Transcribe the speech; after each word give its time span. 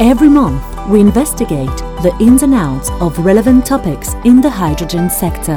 Every 0.00 0.28
month, 0.28 0.64
we 0.88 0.98
investigate 0.98 1.68
the 2.02 2.12
ins 2.20 2.42
and 2.42 2.52
outs 2.52 2.90
of 3.00 3.16
relevant 3.24 3.64
topics 3.64 4.14
in 4.24 4.40
the 4.40 4.50
hydrogen 4.50 5.08
sector. 5.08 5.54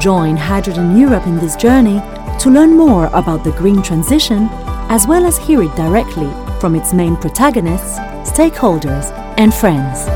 Join 0.00 0.36
Hydrogen 0.36 0.96
Europe 0.96 1.26
in 1.26 1.38
this 1.38 1.56
journey 1.56 2.00
to 2.38 2.48
learn 2.48 2.76
more 2.76 3.06
about 3.06 3.42
the 3.42 3.50
green 3.50 3.82
transition, 3.82 4.48
as 4.88 5.08
well 5.08 5.26
as 5.26 5.36
hear 5.36 5.60
it 5.62 5.74
directly 5.74 6.30
from 6.60 6.76
its 6.76 6.94
main 6.94 7.16
protagonists, 7.16 7.98
stakeholders, 8.22 9.10
and 9.36 9.52
friends. 9.52 10.06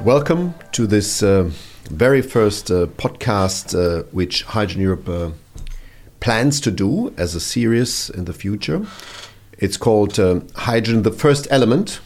Welcome 0.00 0.54
to 0.70 0.86
this 0.86 1.20
uh, 1.20 1.50
very 1.90 2.22
first 2.22 2.70
uh, 2.70 2.86
podcast 2.86 3.74
uh, 3.74 4.04
which 4.12 4.44
Hydrogen 4.44 4.82
Europe 4.82 5.08
uh, 5.08 5.30
plans 6.26 6.60
to 6.60 6.72
do 6.72 7.14
as 7.16 7.36
a 7.36 7.40
series 7.40 8.10
in 8.10 8.24
the 8.24 8.32
future. 8.32 8.84
It's 9.58 9.76
called 9.76 10.18
uh, 10.18 10.40
Hydrogen 10.56 11.04
the 11.04 11.12
First 11.12 11.46
Element. 11.52 12.00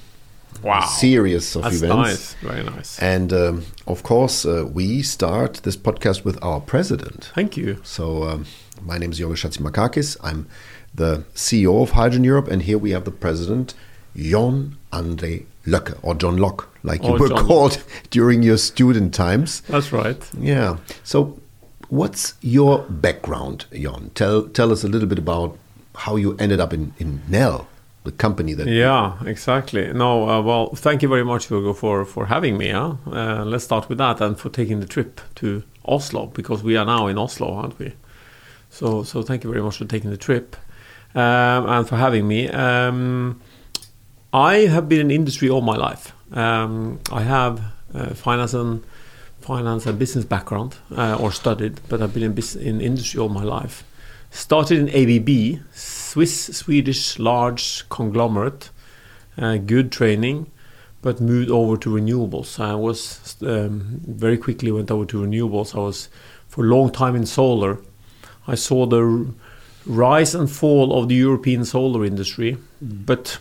Wow. 0.62 0.84
Series 0.84 1.56
of 1.56 1.62
That's 1.62 1.76
events. 1.76 1.96
nice. 1.96 2.34
Very 2.42 2.62
nice. 2.62 2.98
And 2.98 3.32
um, 3.32 3.64
of 3.86 4.02
course, 4.02 4.44
uh, 4.44 4.66
we 4.70 5.00
start 5.00 5.62
this 5.62 5.74
podcast 5.74 6.22
with 6.22 6.36
our 6.44 6.60
president. 6.60 7.30
Thank 7.34 7.56
you. 7.56 7.78
So, 7.82 8.24
um, 8.24 8.44
my 8.82 8.98
name 8.98 9.10
is 9.12 9.18
Yorgos 9.18 9.40
Chatzimarkakis. 9.42 10.18
I'm 10.22 10.46
the 10.94 11.24
CEO 11.34 11.82
of 11.82 11.92
Hydrogen 11.92 12.24
Europe, 12.24 12.48
and 12.48 12.60
here 12.60 12.76
we 12.76 12.90
have 12.90 13.04
the 13.06 13.10
president, 13.24 13.72
Jon 14.14 14.76
André 14.92 15.46
Løkke, 15.66 15.98
or 16.02 16.14
John 16.14 16.36
Locke, 16.36 16.68
like 16.82 17.02
you 17.02 17.12
were 17.12 17.28
John 17.28 17.46
called 17.46 17.82
during 18.10 18.42
your 18.42 18.58
student 18.58 19.14
times. 19.14 19.62
That's 19.62 19.92
right. 19.92 20.22
Yeah. 20.38 20.76
So, 21.04 21.39
what's 21.90 22.34
your 22.40 22.78
background, 22.88 23.66
Jon? 23.72 24.10
Tell 24.14 24.48
tell 24.48 24.72
us 24.72 24.82
a 24.84 24.88
little 24.88 25.08
bit 25.08 25.18
about 25.18 25.58
how 25.94 26.16
you 26.16 26.36
ended 26.38 26.60
up 26.60 26.72
in 26.72 26.94
in 26.98 27.22
Nel, 27.28 27.68
the 28.04 28.12
company 28.12 28.54
that. 28.54 28.66
Yeah, 28.66 29.18
exactly. 29.26 29.92
No, 29.92 30.28
uh, 30.28 30.40
well, 30.40 30.74
thank 30.74 31.02
you 31.02 31.08
very 31.08 31.24
much, 31.24 31.48
Jorgo, 31.48 31.76
for 31.76 32.04
for 32.04 32.26
having 32.26 32.56
me. 32.56 32.70
Huh? 32.70 32.94
Uh, 33.06 33.44
let's 33.44 33.64
start 33.64 33.88
with 33.88 33.98
that, 33.98 34.20
and 34.20 34.38
for 34.38 34.48
taking 34.48 34.80
the 34.80 34.86
trip 34.86 35.20
to 35.36 35.62
Oslo 35.84 36.26
because 36.26 36.62
we 36.62 36.76
are 36.76 36.86
now 36.86 37.06
in 37.08 37.18
Oslo, 37.18 37.52
aren't 37.52 37.78
we? 37.78 37.92
So, 38.70 39.02
so 39.02 39.22
thank 39.22 39.42
you 39.44 39.50
very 39.50 39.62
much 39.62 39.78
for 39.78 39.84
taking 39.84 40.10
the 40.10 40.16
trip, 40.16 40.56
um, 41.14 41.68
and 41.68 41.88
for 41.88 41.96
having 41.96 42.26
me. 42.26 42.48
Um, 42.48 43.40
I 44.32 44.58
have 44.58 44.88
been 44.88 45.00
in 45.00 45.10
industry 45.10 45.50
all 45.50 45.60
my 45.60 45.76
life. 45.76 46.12
Um, 46.32 47.00
I 47.10 47.22
have 47.22 47.60
uh, 47.92 48.14
finance 48.14 48.54
and 48.54 48.84
finance 49.40 49.86
and 49.86 49.98
business 49.98 50.24
background, 50.24 50.76
uh, 50.96 51.16
or 51.20 51.32
studied, 51.32 51.80
but 51.88 52.02
I've 52.02 52.14
been 52.14 52.22
in 52.22 52.34
bus- 52.34 52.56
in 52.56 52.80
industry 52.80 53.20
all 53.20 53.28
my 53.28 53.42
life. 53.42 53.84
Started 54.30 54.78
in 54.78 54.88
ABB, 54.90 55.60
Swiss 55.72 56.46
Swedish 56.56 57.18
large 57.18 57.88
conglomerate, 57.88 58.70
uh, 59.38 59.56
good 59.56 59.90
training, 59.90 60.46
but 61.02 61.20
moved 61.20 61.50
over 61.50 61.76
to 61.78 61.90
renewables. 61.90 62.60
I 62.60 62.74
was 62.74 63.36
um, 63.42 64.00
very 64.06 64.36
quickly 64.36 64.70
went 64.70 64.90
over 64.90 65.04
to 65.06 65.22
renewables. 65.22 65.74
I 65.74 65.78
was 65.78 66.08
for 66.48 66.64
a 66.64 66.68
long 66.68 66.90
time 66.90 67.16
in 67.16 67.26
solar. 67.26 67.78
I 68.46 68.54
saw 68.54 68.86
the 68.86 69.32
rise 69.86 70.34
and 70.34 70.50
fall 70.50 70.92
of 70.92 71.08
the 71.08 71.14
European 71.14 71.64
solar 71.64 72.04
industry, 72.04 72.56
but 72.80 73.38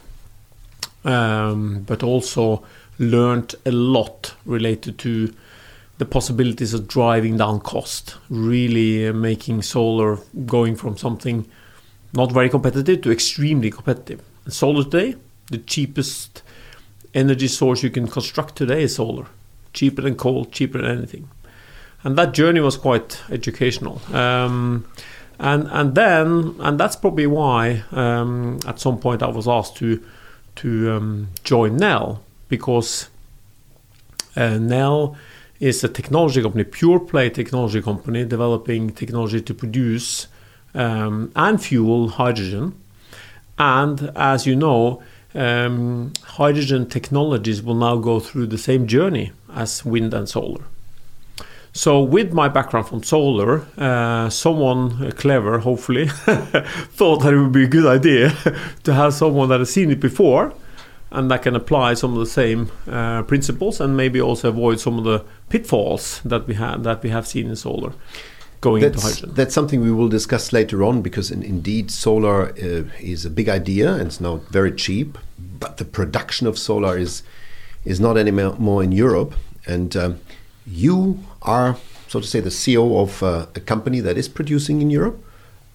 um, 1.06 1.84
but 1.88 2.04
also 2.04 2.64
learned 2.98 3.56
a 3.66 3.72
lot 3.72 4.34
related 4.46 4.98
to 5.00 5.34
the 6.00 6.06
possibilities 6.06 6.74
of 6.74 6.88
driving 6.88 7.38
down 7.38 7.60
cost, 7.60 8.16
really 8.30 9.08
uh, 9.08 9.14
making 9.14 9.62
solar 9.62 10.18
going 10.46 10.76
from 10.76 10.98
something 10.98 11.48
not 12.14 12.32
very 12.32 12.50
competitive 12.50 13.02
to 13.02 13.12
extremely 13.12 13.70
competitive. 13.70 14.22
And 14.46 14.54
solar 14.54 14.84
today, 14.84 15.16
the 15.52 15.60
cheapest 15.60 16.42
energy 17.14 17.48
source 17.48 17.84
you 17.84 17.90
can 17.90 18.08
construct 18.08 18.56
today 18.56 18.84
is 18.84 18.96
solar, 18.96 19.28
cheaper 19.74 20.02
than 20.02 20.16
coal, 20.16 20.46
cheaper 20.46 20.80
than 20.82 20.98
anything. 20.98 21.30
And 22.04 22.18
that 22.18 22.34
journey 22.34 22.62
was 22.62 22.78
quite 22.78 23.22
educational. 23.30 24.02
Um, 24.16 24.86
and 25.38 25.68
and 25.70 25.96
then 25.96 26.56
and 26.60 26.80
that's 26.80 26.96
probably 26.96 27.28
why 27.28 27.84
um, 27.92 28.60
at 28.66 28.80
some 28.80 29.00
point 29.00 29.22
I 29.22 29.28
was 29.28 29.48
asked 29.48 29.76
to 29.78 30.04
to 30.58 30.92
um, 30.92 31.30
join 31.44 31.78
Nel 31.78 32.24
because 32.48 33.10
uh, 34.36 34.58
Nel 34.58 35.18
is 35.60 35.84
a 35.84 35.90
technology 35.90 36.42
company, 36.42 36.64
pure 36.64 37.00
play 37.00 37.30
technology 37.30 37.82
company, 37.82 38.26
developing 38.26 38.92
technology 38.92 39.42
to 39.42 39.54
produce 39.54 40.28
um, 40.74 41.32
and 41.36 41.62
fuel 41.62 42.10
hydrogen. 42.10 42.74
And 43.58 44.12
as 44.16 44.46
you 44.46 44.56
know, 44.56 45.04
um, 45.36 46.14
hydrogen 46.24 46.88
technologies 46.88 47.62
will 47.62 47.76
now 47.76 47.98
go 47.98 48.20
through 48.20 48.48
the 48.48 48.58
same 48.58 48.88
journey 48.88 49.32
as 49.54 49.84
wind 49.84 50.14
and 50.14 50.28
solar. 50.28 50.64
So, 51.72 52.02
with 52.02 52.34
my 52.34 52.50
background 52.50 52.88
from 52.88 53.04
solar, 53.04 53.66
uh, 53.78 54.30
someone 54.30 55.12
clever, 55.12 55.60
hopefully, 55.60 56.08
thought 56.98 57.18
that 57.18 57.34
it 57.34 57.38
would 57.38 57.52
be 57.52 57.66
a 57.66 57.68
good 57.68 57.86
idea 57.86 58.32
to 58.84 58.94
have 58.94 59.14
someone 59.14 59.50
that 59.50 59.60
has 59.60 59.72
seen 59.72 59.92
it 59.92 60.00
before 60.00 60.54
and 61.12 61.32
that 61.32 61.42
can 61.42 61.56
apply 61.56 61.94
some 61.94 62.14
of 62.14 62.20
the 62.20 62.26
same 62.26 62.72
uh, 62.88 63.24
principles 63.24 63.82
and 63.82 63.98
maybe 63.98 64.22
also 64.22 64.50
avoid 64.50 64.80
some 64.80 64.98
of 64.98 65.04
the 65.04 65.24
pitfalls 65.50 66.22
that 66.24 66.48
we 66.48 66.54
have 66.54 66.84
that 66.84 67.02
we 67.04 67.10
have 67.10 67.28
seen 67.28 67.48
in 67.48 67.56
solar 67.56 67.94
going 68.62 68.84
into 68.84 69.00
That's, 69.00 69.16
hydrogen. 69.16 69.36
that's 69.36 69.54
something 69.54 69.82
we 69.82 69.92
will 69.92 70.10
discuss 70.10 70.52
later 70.52 70.84
on 70.84 71.02
because 71.02 71.32
in, 71.32 71.44
indeed 71.44 71.92
solar 71.92 72.50
uh, 72.50 72.84
is 73.00 73.26
a 73.26 73.30
big 73.30 73.50
idea 73.50 73.94
and 73.94 74.08
it's 74.08 74.20
now 74.20 74.38
very 74.50 74.72
cheap, 74.72 75.18
but 75.38 75.78
the 75.78 75.86
production 75.86 76.48
of 76.48 76.58
solar 76.58 76.98
is 76.98 77.24
is 77.86 78.00
not 78.00 78.18
anymore 78.18 78.84
in 78.84 78.92
Europe. 78.92 79.34
And 79.66 79.96
um, 79.96 80.20
you 80.68 81.20
are, 81.42 81.78
so 82.08 82.20
to 82.20 82.28
say, 82.28 82.42
the 82.42 82.50
CEO 82.50 83.02
of 83.02 83.24
uh, 83.24 83.46
a 83.56 83.62
company 83.62 84.02
that 84.02 84.18
is 84.18 84.28
producing 84.28 84.82
in 84.82 84.90
Europe 84.90 85.24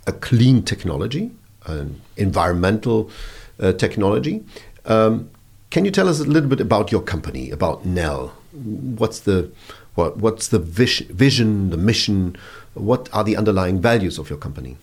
a 0.06 0.12
clean 0.12 0.62
technology, 0.62 1.30
an 1.66 2.00
environmental 2.16 3.10
uh, 3.58 3.72
technology. 3.72 4.44
Um, 4.84 5.30
can 5.70 5.84
you 5.84 5.90
tell 5.90 6.08
us 6.08 6.20
a 6.20 6.24
little 6.24 6.48
bit 6.48 6.60
about 6.60 6.92
your 6.92 7.02
company, 7.02 7.50
about 7.50 7.84
Nel? 7.84 8.28
What's 8.52 9.20
the 9.20 9.50
what, 9.94 10.16
what's 10.16 10.48
the 10.48 10.58
vis- 10.58 11.00
vision, 11.00 11.70
the 11.70 11.76
mission? 11.76 12.36
What 12.74 13.08
are 13.12 13.24
the 13.24 13.36
underlying 13.36 13.80
values 13.80 14.18
of 14.18 14.28
your 14.28 14.38
company? 14.38 14.76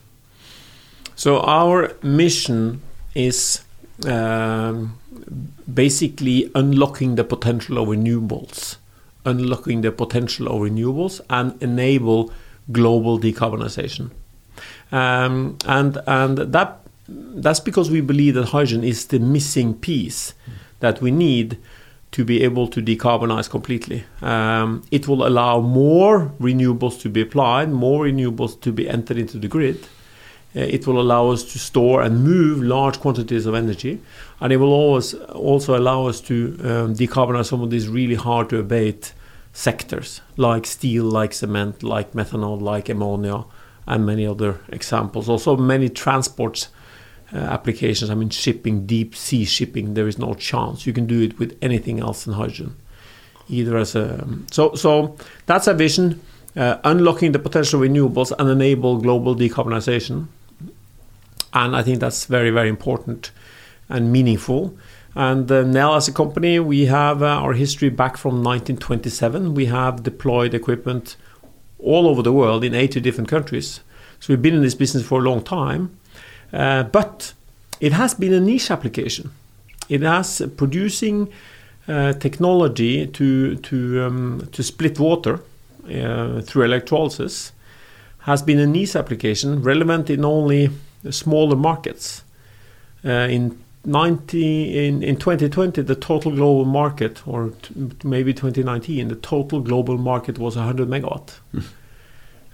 So 1.15 1.39
our 1.41 1.93
mission 2.01 2.81
is 3.13 3.63
um, 4.07 4.97
basically 5.71 6.49
unlocking 6.55 7.15
the 7.15 7.23
potential 7.23 7.77
of 7.77 7.89
renewables, 7.89 8.77
unlocking 9.25 9.81
the 9.81 9.91
potential 9.91 10.47
of 10.47 10.61
renewables, 10.61 11.21
and 11.29 11.61
enable 11.61 12.31
global 12.71 13.19
decarbonization. 13.19 14.11
Um, 14.91 15.57
and 15.65 15.97
and 16.07 16.37
that 16.37 16.80
that's 17.35 17.59
because 17.59 17.89
we 17.89 18.01
believe 18.01 18.35
that 18.35 18.49
hydrogen 18.49 18.83
is 18.83 19.07
the 19.07 19.19
missing 19.19 19.73
piece 19.73 20.33
that 20.79 21.01
we 21.01 21.11
need 21.11 21.57
to 22.11 22.25
be 22.25 22.43
able 22.43 22.67
to 22.67 22.81
decarbonize 22.81 23.49
completely. 23.49 24.03
Um, 24.21 24.83
it 24.91 25.07
will 25.07 25.25
allow 25.25 25.61
more 25.61 26.31
renewables 26.39 26.99
to 27.01 27.09
be 27.09 27.21
applied, 27.21 27.69
more 27.69 28.05
renewables 28.05 28.59
to 28.61 28.71
be 28.71 28.89
entered 28.89 29.17
into 29.17 29.37
the 29.37 29.47
grid. 29.47 29.87
Uh, 30.53 30.59
it 30.59 30.85
will 30.85 30.99
allow 30.99 31.29
us 31.29 31.43
to 31.53 31.57
store 31.57 32.01
and 32.01 32.23
move 32.23 32.61
large 32.61 32.99
quantities 32.99 33.45
of 33.45 33.55
energy, 33.55 34.01
and 34.41 34.51
it 34.51 34.57
will 34.57 34.73
always 34.73 35.13
also 35.13 35.77
allow 35.77 36.07
us 36.07 36.19
to 36.19 36.57
um, 36.59 36.93
decarbonize 36.95 37.45
some 37.45 37.61
of 37.61 37.69
these 37.69 37.87
really 37.87 38.15
hard 38.15 38.49
to 38.49 38.57
abate 38.57 39.13
sectors 39.53 40.21
like 40.35 40.65
steel, 40.65 41.05
like 41.05 41.33
cement, 41.33 41.83
like 41.83 42.11
methanol, 42.11 42.59
like 42.59 42.89
ammonia, 42.89 43.45
and 43.87 44.05
many 44.05 44.27
other 44.27 44.59
examples. 44.69 45.29
Also, 45.29 45.55
many 45.55 45.87
transports 45.87 46.67
uh, 47.33 47.37
applications. 47.37 48.09
I 48.09 48.15
mean, 48.15 48.29
shipping, 48.29 48.85
deep 48.85 49.15
sea 49.15 49.45
shipping. 49.45 49.93
There 49.93 50.07
is 50.07 50.17
no 50.17 50.33
chance 50.33 50.85
you 50.85 50.93
can 50.93 51.05
do 51.05 51.21
it 51.21 51.39
with 51.39 51.57
anything 51.61 51.99
else 51.99 52.25
than 52.25 52.33
hydrogen. 52.33 52.75
Either 53.49 53.77
as 53.77 53.95
a 53.95 54.27
so 54.51 54.75
so 54.75 55.15
that's 55.45 55.67
a 55.67 55.73
vision, 55.73 56.21
uh, 56.55 56.77
unlocking 56.83 57.31
the 57.31 57.39
potential 57.39 57.79
renewables 57.79 58.31
and 58.37 58.49
enable 58.49 58.97
global 58.97 59.35
decarbonization. 59.35 60.27
And 61.53 61.75
I 61.75 61.83
think 61.83 61.99
that's 61.99 62.25
very 62.25 62.49
very 62.49 62.69
important 62.69 63.31
and 63.89 64.11
meaningful. 64.11 64.77
And 65.13 65.51
uh, 65.51 65.63
now, 65.63 65.95
as 65.95 66.07
a 66.07 66.13
company, 66.13 66.59
we 66.59 66.85
have 66.85 67.21
uh, 67.21 67.25
our 67.25 67.53
history 67.53 67.89
back 67.89 68.15
from 68.15 68.35
1927. 68.35 69.53
We 69.53 69.65
have 69.65 70.03
deployed 70.03 70.53
equipment 70.53 71.17
all 71.79 72.07
over 72.07 72.21
the 72.21 72.31
world 72.31 72.63
in 72.63 72.73
80 72.73 73.01
different 73.01 73.29
countries. 73.29 73.81
So 74.19 74.31
we've 74.31 74.41
been 74.41 74.53
in 74.53 74.61
this 74.61 74.75
business 74.75 75.05
for 75.05 75.19
a 75.19 75.23
long 75.23 75.43
time. 75.43 75.97
Uh, 76.53 76.83
but 76.83 77.33
it 77.79 77.93
has 77.93 78.13
been 78.13 78.33
a 78.33 78.39
niche 78.39 78.71
application. 78.71 79.31
It 79.89 80.01
has 80.01 80.41
producing 80.57 81.29
uh, 81.87 82.13
technology 82.13 83.07
to 83.07 83.55
to 83.55 84.03
um, 84.03 84.47
to 84.51 84.63
split 84.63 84.99
water 84.99 85.39
uh, 85.85 86.41
through 86.41 86.63
electrolysis 86.63 87.51
has 88.19 88.43
been 88.43 88.59
a 88.59 88.67
niche 88.67 88.95
application 88.95 89.63
relevant 89.63 90.09
in 90.09 90.23
only 90.23 90.69
smaller 91.09 91.55
markets. 91.55 92.23
Uh, 93.03 93.27
in 93.29 93.57
90 93.83 94.87
in, 94.87 95.01
in 95.01 95.15
2020 95.15 95.81
the 95.81 95.95
total 95.95 96.31
global 96.31 96.65
market 96.65 97.27
or 97.27 97.51
maybe 98.03 98.31
2019 98.31 99.07
the 99.07 99.15
total 99.15 99.59
global 99.59 99.97
market 99.97 100.37
was 100.37 100.55
100 100.55 100.87
megawatt 100.87 101.39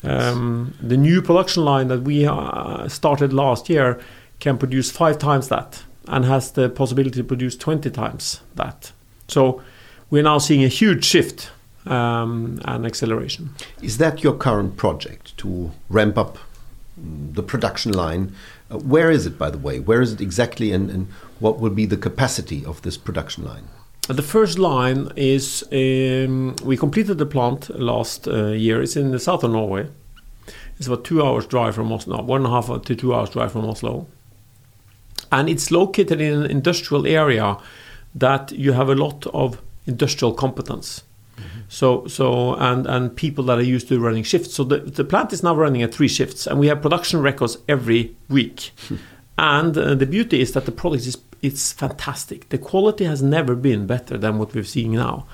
um, 0.03 0.75
the 0.81 0.97
new 0.97 1.21
production 1.21 1.65
line 1.65 1.87
that 1.87 2.03
we 2.03 2.25
uh, 2.25 2.87
started 2.87 3.33
last 3.33 3.69
year 3.69 3.99
can 4.39 4.57
produce 4.57 4.91
five 4.91 5.17
times 5.17 5.47
that 5.47 5.83
and 6.07 6.25
has 6.25 6.51
the 6.51 6.69
possibility 6.69 7.17
to 7.17 7.23
produce 7.23 7.55
20 7.55 7.89
times 7.89 8.41
that 8.55 8.91
so 9.27 9.61
we're 10.09 10.23
now 10.23 10.37
seeing 10.37 10.63
a 10.63 10.67
huge 10.69 11.03
shift 11.03 11.51
um, 11.85 12.59
and 12.65 12.85
acceleration 12.85 13.49
Is 13.81 13.97
that 13.97 14.23
your 14.23 14.33
current 14.33 14.77
project 14.77 15.37
to 15.37 15.71
ramp 15.89 16.17
up 16.17 16.37
mm, 16.99 17.33
the 17.33 17.43
production 17.43 17.93
line? 17.93 18.33
Uh, 18.69 18.77
where 18.77 19.09
is 19.09 19.25
it, 19.25 19.37
by 19.37 19.49
the 19.49 19.57
way? 19.57 19.79
Where 19.79 20.01
is 20.01 20.11
it 20.11 20.19
exactly, 20.19 20.73
and, 20.73 20.89
and 20.89 21.07
what 21.39 21.59
will 21.59 21.69
be 21.69 21.85
the 21.85 21.95
capacity 21.95 22.65
of 22.65 22.81
this 22.81 22.97
production 22.97 23.45
line? 23.45 23.69
The 24.07 24.21
first 24.21 24.57
line 24.57 25.11
is 25.17 25.65
um, 25.71 26.55
we 26.63 26.77
completed 26.77 27.17
the 27.17 27.25
plant 27.25 27.69
last 27.77 28.25
uh, 28.25 28.47
year. 28.47 28.81
It's 28.81 28.95
in 28.95 29.11
the 29.11 29.19
south 29.19 29.43
of 29.43 29.51
Norway. 29.51 29.89
It's 30.77 30.87
about 30.87 31.03
two 31.03 31.21
hours 31.21 31.45
drive 31.45 31.75
from 31.75 31.91
Oslo, 31.91 32.21
one 32.21 32.45
and 32.45 32.47
a 32.47 32.49
half 32.49 32.83
to 32.83 32.95
two 32.95 33.13
hours 33.13 33.31
drive 33.31 33.51
from 33.51 33.65
Oslo, 33.65 34.07
and 35.31 35.49
it's 35.49 35.71
located 35.71 36.21
in 36.21 36.43
an 36.43 36.49
industrial 36.49 37.05
area 37.05 37.57
that 38.15 38.51
you 38.53 38.71
have 38.71 38.87
a 38.87 38.95
lot 38.95 39.27
of 39.27 39.61
industrial 39.85 40.33
competence. 40.33 41.03
So, 41.67 42.07
so 42.07 42.55
and 42.55 42.87
and 42.87 43.13
people 43.13 43.43
that 43.45 43.57
are 43.57 43.63
used 43.63 43.89
to 43.89 43.99
running 43.99 44.23
shifts. 44.23 44.53
So 44.53 44.63
the, 44.63 44.77
the 44.77 45.03
plant 45.03 45.33
is 45.33 45.43
now 45.43 45.53
running 45.53 45.83
at 45.83 45.93
three 45.93 46.07
shifts, 46.07 46.47
and 46.47 46.59
we 46.59 46.67
have 46.67 46.81
production 46.81 47.21
records 47.21 47.57
every 47.67 48.15
week. 48.29 48.71
and 49.37 49.77
uh, 49.77 49.95
the 49.95 50.05
beauty 50.05 50.39
is 50.39 50.53
that 50.53 50.65
the 50.65 50.71
product 50.71 51.05
is 51.05 51.17
it's 51.41 51.71
fantastic. 51.71 52.49
The 52.49 52.57
quality 52.57 53.05
has 53.05 53.21
never 53.21 53.55
been 53.55 53.87
better 53.87 54.17
than 54.17 54.37
what 54.37 54.53
we're 54.53 54.63
seeing 54.63 54.93
now, 54.93 55.25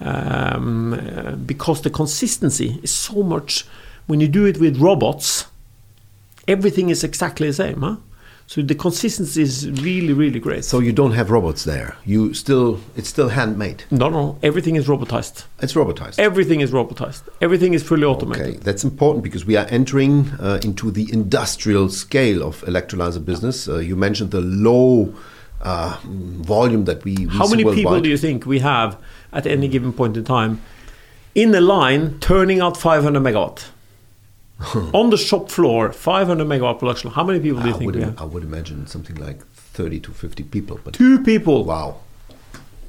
um, 0.00 0.94
uh, 0.94 1.32
because 1.32 1.82
the 1.82 1.90
consistency 1.90 2.80
is 2.82 2.92
so 2.92 3.22
much. 3.22 3.64
When 4.06 4.20
you 4.20 4.28
do 4.28 4.44
it 4.46 4.58
with 4.58 4.78
robots, 4.78 5.46
everything 6.48 6.90
is 6.90 7.04
exactly 7.04 7.46
the 7.46 7.52
same. 7.52 7.82
Huh? 7.82 7.96
So 8.46 8.60
the 8.60 8.74
consistency 8.74 9.40
is 9.40 9.70
really, 9.70 10.12
really 10.12 10.40
great. 10.40 10.64
So 10.64 10.80
you 10.80 10.92
don't 10.92 11.12
have 11.12 11.30
robots 11.30 11.64
there. 11.64 11.96
You 12.04 12.34
still, 12.34 12.80
it's 12.96 13.08
still 13.08 13.30
handmade. 13.30 13.84
no, 13.90 14.10
no, 14.10 14.38
everything 14.42 14.76
is 14.76 14.88
robotized. 14.88 15.44
It's 15.60 15.72
robotized. 15.72 16.18
Everything 16.18 16.60
is 16.60 16.70
robotized. 16.70 17.22
Everything 17.40 17.72
is 17.72 17.82
fully 17.82 18.04
automated. 18.04 18.46
Okay, 18.46 18.56
that's 18.58 18.84
important 18.84 19.24
because 19.24 19.46
we 19.46 19.56
are 19.56 19.66
entering 19.70 20.30
uh, 20.38 20.60
into 20.62 20.90
the 20.90 21.10
industrial 21.12 21.88
scale 21.88 22.42
of 22.42 22.60
electrolyzer 22.62 23.24
business. 23.24 23.68
Uh, 23.68 23.78
you 23.78 23.96
mentioned 23.96 24.32
the 24.32 24.42
low 24.42 25.14
uh, 25.62 25.98
volume 26.04 26.84
that 26.84 27.04
we, 27.04 27.14
we 27.14 27.26
How 27.26 27.46
many 27.48 27.64
people 27.64 28.00
do 28.00 28.08
you 28.08 28.16
think 28.18 28.46
we 28.46 28.58
have 28.60 28.96
at 29.32 29.46
any 29.46 29.68
given 29.68 29.92
point 29.92 30.16
in 30.16 30.24
time 30.24 30.60
in 31.34 31.54
a 31.54 31.60
line 31.60 32.18
turning 32.20 32.60
out 32.60 32.76
500 32.76 33.20
megawatt? 33.22 33.64
On 34.94 35.10
the 35.10 35.16
shop 35.16 35.50
floor, 35.50 35.92
500 35.92 36.46
megawatt 36.46 36.78
production. 36.78 37.10
How 37.10 37.24
many 37.24 37.40
people 37.40 37.60
do 37.62 37.68
you 37.68 37.74
I 37.74 37.78
think 37.78 37.86
would, 37.86 37.96
we 37.96 38.02
have? 38.02 38.20
I 38.20 38.24
would 38.24 38.42
imagine 38.44 38.86
something 38.86 39.16
like 39.16 39.44
30 39.54 40.00
to 40.00 40.10
50 40.12 40.44
people. 40.44 40.80
But 40.84 40.94
Two 40.94 41.22
people. 41.22 41.64
wow, 41.64 41.96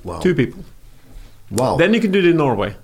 wow, 0.04 0.20
Two 0.20 0.36
people. 0.36 0.64
wow. 1.52 1.76
Then 1.78 1.94
you 1.94 2.00
can 2.02 2.12
do 2.12 2.20
it 2.20 2.26
in 2.26 2.38
Norway. 2.38 2.76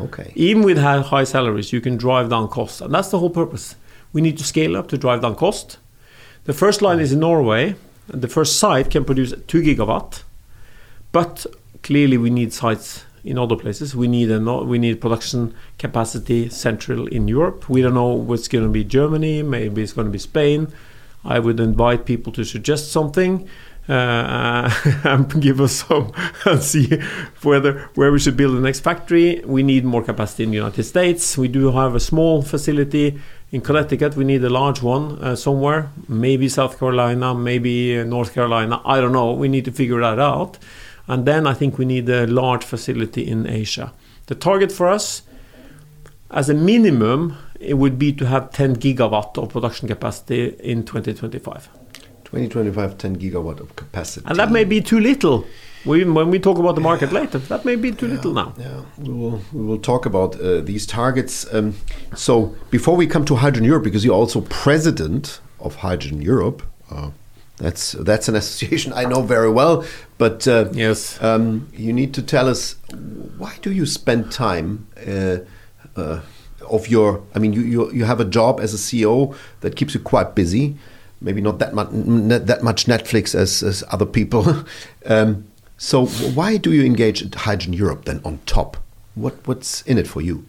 okay, 0.00 0.32
Even 0.34 0.62
with 0.62 0.78
high 0.78 1.00
high 1.00 1.24
salaries, 1.24 1.72
you 1.72 1.80
can 1.80 1.96
drive 1.96 2.28
down 2.28 2.48
costs. 2.48 2.80
And 2.80 2.92
that's 2.92 3.08
the 3.08 3.18
whole 3.18 3.30
purpose. 3.30 3.76
We 4.12 4.20
need 4.20 4.36
to 4.38 4.44
scale 4.44 4.76
up 4.76 4.88
to 4.88 4.98
drive 4.98 5.22
down 5.22 5.34
cost. 5.36 5.78
The 6.44 6.52
first 6.52 6.82
line 6.82 7.00
is 7.00 7.12
in 7.12 7.20
Norway. 7.20 7.74
The 8.08 8.28
first 8.28 8.58
site 8.58 8.90
can 8.90 9.04
produce 9.04 9.34
2 9.46 9.62
gigawatt. 9.62 10.22
But 11.12 11.46
clearly, 11.82 12.18
we 12.18 12.30
need 12.30 12.52
sites 12.52 13.04
in 13.24 13.38
other 13.38 13.56
places. 13.56 13.96
We 13.96 14.06
need 14.06 14.30
a 14.30 14.38
we 14.40 14.78
need 14.78 15.00
production 15.00 15.54
capacity 15.78 16.48
central 16.48 17.08
in 17.08 17.26
Europe. 17.26 17.68
We 17.68 17.82
don't 17.82 17.94
know 17.94 18.12
what's 18.14 18.48
going 18.48 18.64
to 18.64 18.70
be 18.70 18.84
Germany. 18.84 19.42
Maybe 19.42 19.82
it's 19.82 19.92
going 19.92 20.06
to 20.06 20.12
be 20.12 20.18
Spain. 20.18 20.72
I 21.24 21.40
would 21.40 21.58
invite 21.58 22.06
people 22.06 22.32
to 22.34 22.44
suggest 22.44 22.92
something 22.92 23.48
uh, 23.88 24.70
and 25.04 25.42
give 25.42 25.60
us 25.60 25.84
some 25.86 26.12
and 26.44 26.62
see 26.62 27.00
whether 27.42 27.90
where 27.96 28.12
we 28.12 28.20
should 28.20 28.36
build 28.36 28.56
the 28.56 28.60
next 28.60 28.80
factory. 28.80 29.42
We 29.44 29.64
need 29.64 29.84
more 29.84 30.04
capacity 30.04 30.44
in 30.44 30.50
the 30.50 30.56
United 30.56 30.84
States. 30.84 31.36
We 31.36 31.48
do 31.48 31.72
have 31.72 31.96
a 31.96 32.00
small 32.00 32.42
facility 32.42 33.20
in 33.52 33.60
Connecticut. 33.60 34.16
We 34.16 34.24
need 34.24 34.44
a 34.44 34.50
large 34.50 34.82
one 34.82 35.18
uh, 35.22 35.36
somewhere, 35.36 35.90
maybe 36.08 36.48
South 36.48 36.78
Carolina, 36.78 37.34
maybe 37.34 37.98
uh, 37.98 38.04
North 38.04 38.34
Carolina. 38.34 38.80
I 38.84 39.00
don't 39.00 39.12
know. 39.12 39.32
We 39.32 39.48
need 39.48 39.64
to 39.66 39.72
figure 39.72 40.00
that 40.00 40.18
out. 40.18 40.58
And 41.08 41.24
then 41.24 41.46
I 41.46 41.54
think 41.54 41.78
we 41.78 41.84
need 41.84 42.08
a 42.08 42.26
large 42.26 42.64
facility 42.64 43.26
in 43.26 43.46
Asia. 43.46 43.92
The 44.26 44.34
target 44.34 44.72
for 44.72 44.88
us, 44.88 45.22
as 46.30 46.50
a 46.50 46.54
minimum, 46.54 47.36
it 47.60 47.74
would 47.74 47.98
be 47.98 48.12
to 48.14 48.26
have 48.26 48.50
10 48.50 48.76
gigawatt 48.76 49.38
of 49.40 49.50
production 49.50 49.86
capacity 49.88 50.56
in 50.58 50.84
2025. 50.84 51.68
2025, 52.26 52.98
10 52.98 53.16
gigawatt 53.16 53.60
of 53.60 53.74
capacity. 53.76 54.26
And 54.28 54.36
that 54.38 54.50
may 54.50 54.64
be 54.64 54.80
too 54.80 54.98
little. 55.00 55.44
We, 55.84 56.02
when 56.04 56.30
we 56.30 56.40
talk 56.40 56.58
about 56.58 56.74
the 56.74 56.80
market 56.80 57.12
later, 57.12 57.38
that 57.38 57.64
may 57.64 57.76
be 57.76 57.92
too 57.92 58.08
little 58.08 58.32
now. 58.32 58.52
Yeah, 58.58 58.82
we 58.98 59.12
will 59.12 59.40
we 59.52 59.64
will 59.64 59.78
talk 59.78 60.04
about 60.04 60.34
uh, 60.40 60.60
these 60.60 60.84
targets. 60.84 61.46
Um, 61.54 61.74
so 62.16 62.56
before 62.70 62.96
we 62.96 63.06
come 63.06 63.24
to 63.26 63.36
Hydrogen 63.36 63.64
Europe, 63.64 63.84
because 63.84 64.04
you're 64.04 64.16
also 64.20 64.40
president 64.40 65.40
of 65.60 65.76
Hydrogen 65.76 66.20
Europe, 66.22 66.64
uh, 66.90 67.10
that's 67.58 67.92
that's 67.92 68.28
an 68.28 68.34
association 68.42 68.92
I 68.92 69.04
know 69.04 69.22
very 69.22 69.48
well. 69.50 69.84
But 70.18 70.48
uh, 70.48 70.70
Yes. 70.72 71.22
um, 71.22 71.68
you 71.72 71.92
need 71.92 72.12
to 72.14 72.22
tell 72.22 72.48
us 72.48 72.74
why 73.38 73.52
do 73.62 73.70
you 73.70 73.86
spend 73.86 74.32
time 74.32 74.88
uh, 75.06 75.36
uh, 75.94 76.20
of 76.68 76.88
your? 76.88 77.22
I 77.36 77.38
mean, 77.38 77.52
you, 77.52 77.60
you 77.62 77.92
you 77.92 78.04
have 78.06 78.18
a 78.20 78.24
job 78.38 78.58
as 78.60 78.74
a 78.74 78.78
CEO 78.78 79.36
that 79.60 79.76
keeps 79.76 79.94
you 79.94 80.00
quite 80.00 80.34
busy. 80.34 80.74
Maybe 81.20 81.40
not 81.40 81.58
that 81.58 81.74
much 81.74 81.90
not 81.92 82.46
that 82.46 82.62
much 82.62 82.86
Netflix 82.86 83.34
as, 83.34 83.62
as 83.62 83.82
other 83.90 84.06
people. 84.06 84.64
um, 85.06 85.46
so 85.78 86.06
why 86.06 86.56
do 86.56 86.72
you 86.72 86.84
engage 86.84 87.34
Hydrogen 87.34 87.72
Europe 87.72 88.04
then 88.04 88.20
on 88.24 88.38
top? 88.46 88.76
What 89.14 89.34
what's 89.46 89.82
in 89.82 89.98
it 89.98 90.06
for 90.06 90.20
you? 90.20 90.44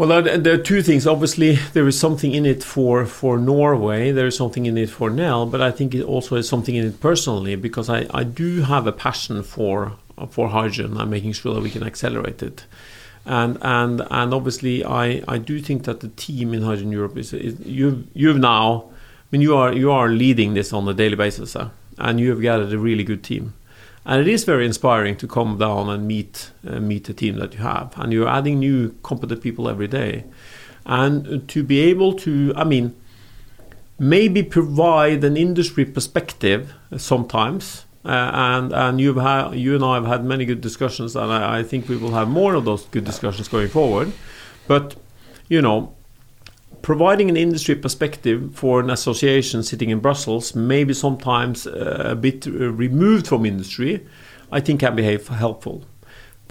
Well, 0.00 0.22
there, 0.22 0.54
are 0.54 0.56
two 0.56 0.80
things. 0.80 1.06
Obviously, 1.06 1.56
there 1.74 1.86
is 1.86 2.00
something 2.00 2.32
in 2.32 2.46
it 2.46 2.64
for, 2.64 3.04
for 3.04 3.36
Norway. 3.36 4.12
There 4.12 4.28
is 4.28 4.34
something 4.34 4.64
in 4.64 4.78
it 4.78 4.88
for 4.88 5.10
Nel, 5.10 5.44
but 5.44 5.60
I 5.60 5.70
think 5.70 5.94
it 5.94 6.02
also 6.02 6.36
has 6.36 6.48
something 6.48 6.74
in 6.74 6.86
it 6.86 7.00
personally 7.00 7.54
because 7.54 7.90
I, 7.90 8.06
I 8.10 8.24
do 8.24 8.62
have 8.62 8.86
a 8.86 8.92
passion 8.92 9.42
for 9.42 9.92
for 10.30 10.48
hydrogen 10.48 10.96
and 10.96 11.10
making 11.10 11.32
sure 11.32 11.52
that 11.52 11.62
we 11.62 11.68
can 11.68 11.82
accelerate 11.82 12.42
it. 12.42 12.64
And 13.26 13.58
and 13.60 14.02
and 14.10 14.34
obviously, 14.34 14.84
I, 14.84 15.22
I 15.28 15.38
do 15.38 15.60
think 15.60 15.84
that 15.84 16.00
the 16.00 16.08
team 16.08 16.54
in 16.54 16.62
Hydrogen 16.62 16.92
Europe 16.92 17.18
is, 17.18 17.32
is 17.32 17.60
you've 17.60 18.06
you've 18.14 18.38
now. 18.38 18.84
I 18.88 19.26
mean, 19.30 19.42
you 19.42 19.54
are 19.56 19.72
you 19.72 19.92
are 19.92 20.08
leading 20.08 20.54
this 20.54 20.72
on 20.72 20.88
a 20.88 20.94
daily 20.94 21.16
basis, 21.16 21.54
uh, 21.54 21.68
and 21.98 22.18
you 22.18 22.30
have 22.30 22.40
gathered 22.40 22.72
a 22.72 22.78
really 22.78 23.04
good 23.04 23.22
team. 23.22 23.52
And 24.06 24.20
it 24.20 24.28
is 24.28 24.44
very 24.44 24.64
inspiring 24.64 25.16
to 25.18 25.28
come 25.28 25.58
down 25.58 25.90
and 25.90 26.06
meet 26.06 26.50
uh, 26.66 26.80
meet 26.80 27.04
the 27.04 27.12
team 27.12 27.36
that 27.36 27.52
you 27.52 27.60
have, 27.60 27.92
and 27.96 28.12
you're 28.12 28.28
adding 28.28 28.58
new 28.58 28.94
competent 29.02 29.42
people 29.42 29.68
every 29.68 29.88
day, 29.88 30.24
and 30.86 31.46
to 31.48 31.62
be 31.62 31.80
able 31.80 32.14
to, 32.14 32.52
I 32.56 32.64
mean, 32.64 32.94
maybe 33.98 34.42
provide 34.42 35.22
an 35.22 35.36
industry 35.36 35.84
perspective 35.84 36.72
sometimes. 36.96 37.84
Uh, 38.04 38.30
and 38.32 38.72
and 38.72 39.00
you've 39.00 39.16
had 39.18 39.52
you 39.54 39.74
and 39.74 39.84
I 39.84 39.94
have 39.94 40.06
had 40.06 40.24
many 40.24 40.46
good 40.46 40.62
discussions, 40.62 41.14
and 41.16 41.30
I, 41.30 41.58
I 41.58 41.62
think 41.62 41.88
we 41.88 41.96
will 41.96 42.12
have 42.12 42.28
more 42.28 42.54
of 42.54 42.64
those 42.64 42.86
good 42.86 43.04
discussions 43.04 43.48
going 43.48 43.68
forward. 43.68 44.12
But 44.66 44.96
you 45.48 45.60
know, 45.60 45.94
providing 46.80 47.28
an 47.28 47.36
industry 47.36 47.74
perspective 47.74 48.54
for 48.54 48.80
an 48.80 48.88
association 48.88 49.62
sitting 49.62 49.90
in 49.90 50.00
Brussels, 50.00 50.54
maybe 50.54 50.94
sometimes 50.94 51.66
uh, 51.66 52.02
a 52.06 52.14
bit 52.14 52.46
uh, 52.46 52.50
removed 52.72 53.26
from 53.26 53.44
industry, 53.44 54.06
I 54.50 54.60
think 54.60 54.80
can 54.80 54.96
be 54.96 55.02
helpful. 55.02 55.84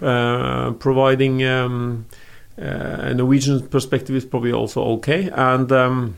Uh, 0.00 0.70
providing 0.72 1.44
um, 1.44 2.06
uh, 2.58 2.64
a 2.64 3.14
Norwegian 3.14 3.66
perspective 3.68 4.14
is 4.14 4.24
probably 4.24 4.52
also 4.52 4.82
okay, 4.82 5.28
and 5.30 5.70
um, 5.72 6.16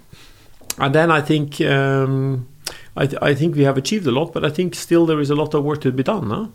and 0.79 0.95
then 0.95 1.11
I 1.11 1.21
think 1.21 1.61
um, 1.63 2.47
I, 2.97 3.07
th- 3.07 3.23
I 3.23 3.35
think 3.35 3.57
we 3.57 3.63
have 3.65 3.79
achieved 3.79 4.07
a 4.07 4.11
lot, 4.11 4.33
but 4.35 4.45
I 4.45 4.51
think 4.51 4.75
still 4.75 5.07
there 5.07 5.21
is 5.21 5.31
a 5.31 5.35
lot 5.35 5.55
of 5.55 5.65
work 5.65 5.81
to 5.81 5.93
be 5.93 6.03
done. 6.03 6.31
Huh? 6.31 6.47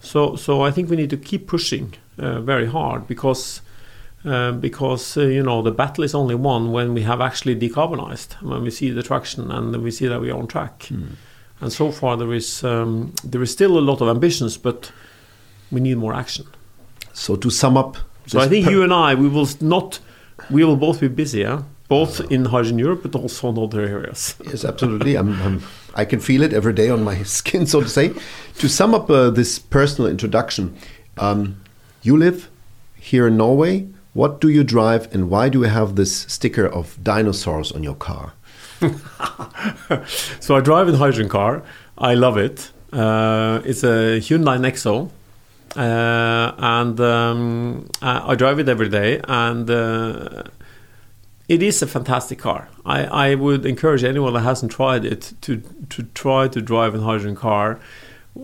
So 0.00 0.36
so 0.36 0.62
I 0.62 0.70
think 0.72 0.90
we 0.90 0.96
need 0.96 1.10
to 1.10 1.16
keep 1.16 1.46
pushing 1.46 1.94
uh, 2.18 2.40
very 2.40 2.66
hard 2.66 3.06
because 3.06 3.60
uh, 4.24 4.52
because 4.52 5.16
uh, 5.16 5.22
you 5.26 5.42
know 5.42 5.62
the 5.62 5.70
battle 5.70 6.04
is 6.04 6.14
only 6.14 6.34
won 6.34 6.72
when 6.72 6.94
we 6.94 7.02
have 7.02 7.20
actually 7.20 7.54
decarbonized, 7.56 8.42
when 8.42 8.62
we 8.62 8.70
see 8.70 8.90
the 8.90 9.02
traction 9.02 9.50
and 9.50 9.76
we 9.82 9.90
see 9.90 10.08
that 10.08 10.20
we 10.20 10.30
are 10.30 10.38
on 10.38 10.46
track. 10.46 10.88
And 11.60 11.72
so 11.72 11.90
far 11.92 12.16
there 12.16 12.34
is 12.34 12.64
um, 12.64 13.12
there 13.24 13.42
is 13.42 13.50
still 13.52 13.78
a 13.78 13.80
lot 13.80 14.00
of 14.02 14.08
ambitions, 14.08 14.58
but 14.58 14.92
we 15.70 15.80
need 15.80 15.96
more 15.98 16.14
action. 16.14 16.46
So 17.12 17.36
to 17.36 17.50
sum 17.50 17.76
up, 17.76 17.96
So 18.26 18.40
I 18.40 18.48
think 18.48 18.64
per- 18.66 18.72
you 18.72 18.82
and 18.82 18.92
I 18.92 19.14
we 19.14 19.28
will 19.28 19.48
not 19.60 20.00
we 20.50 20.64
will 20.64 20.76
both 20.76 21.00
be 21.00 21.08
busy, 21.08 21.40
yeah? 21.40 21.62
Both 21.88 22.20
in 22.32 22.46
hydrogen 22.46 22.78
Europe, 22.78 23.02
but 23.02 23.14
also 23.14 23.48
in 23.48 23.58
other 23.58 23.80
areas. 23.80 24.34
Yes, 24.44 24.64
absolutely. 24.64 25.16
I'm, 25.16 25.40
I'm, 25.42 25.62
i 25.94 26.04
can 26.04 26.20
feel 26.20 26.42
it 26.42 26.52
every 26.52 26.72
day 26.72 26.88
on 26.90 27.04
my 27.04 27.22
skin, 27.38 27.66
so 27.66 27.80
to 27.80 27.88
say. 27.88 28.12
To 28.58 28.68
sum 28.68 28.94
up 28.94 29.10
uh, 29.10 29.30
this 29.30 29.58
personal 29.58 30.10
introduction, 30.10 30.76
um, 31.18 31.60
you 32.02 32.16
live 32.16 32.48
here 32.96 33.28
in 33.28 33.36
Norway. 33.36 33.88
What 34.14 34.40
do 34.40 34.48
you 34.48 34.64
drive, 34.64 35.14
and 35.14 35.30
why 35.30 35.48
do 35.48 35.60
you 35.60 35.68
have 35.68 35.96
this 35.96 36.22
sticker 36.22 36.66
of 36.66 36.98
dinosaurs 37.02 37.70
on 37.72 37.82
your 37.82 37.94
car? 37.94 38.32
so 40.40 40.56
I 40.56 40.60
drive 40.60 40.88
a 40.88 40.96
hydrogen 40.96 41.28
car. 41.28 41.62
I 41.98 42.14
love 42.14 42.36
it. 42.36 42.70
Uh, 42.92 43.60
it's 43.64 43.82
a 43.84 44.20
Hyundai 44.20 44.58
Nexo. 44.58 45.10
Uh, 45.76 46.54
and 46.56 46.98
um, 47.00 47.86
I, 48.00 48.32
I, 48.32 48.34
drive 48.34 48.58
it 48.58 48.66
every 48.66 48.88
day, 48.88 49.20
and 49.28 49.68
uh, 49.68 50.44
it 51.48 51.62
is 51.62 51.80
a 51.82 51.86
fantastic 51.86 52.38
car. 52.38 52.68
I, 52.84 53.04
I 53.04 53.34
would 53.34 53.64
encourage 53.64 54.02
anyone 54.02 54.32
that 54.34 54.40
hasn't 54.40 54.72
tried 54.72 55.04
it 55.04 55.32
to 55.42 55.62
to 55.90 56.02
try 56.14 56.48
to 56.48 56.60
drive 56.60 56.94
a 56.94 57.00
hydrogen 57.00 57.36
car. 57.36 57.78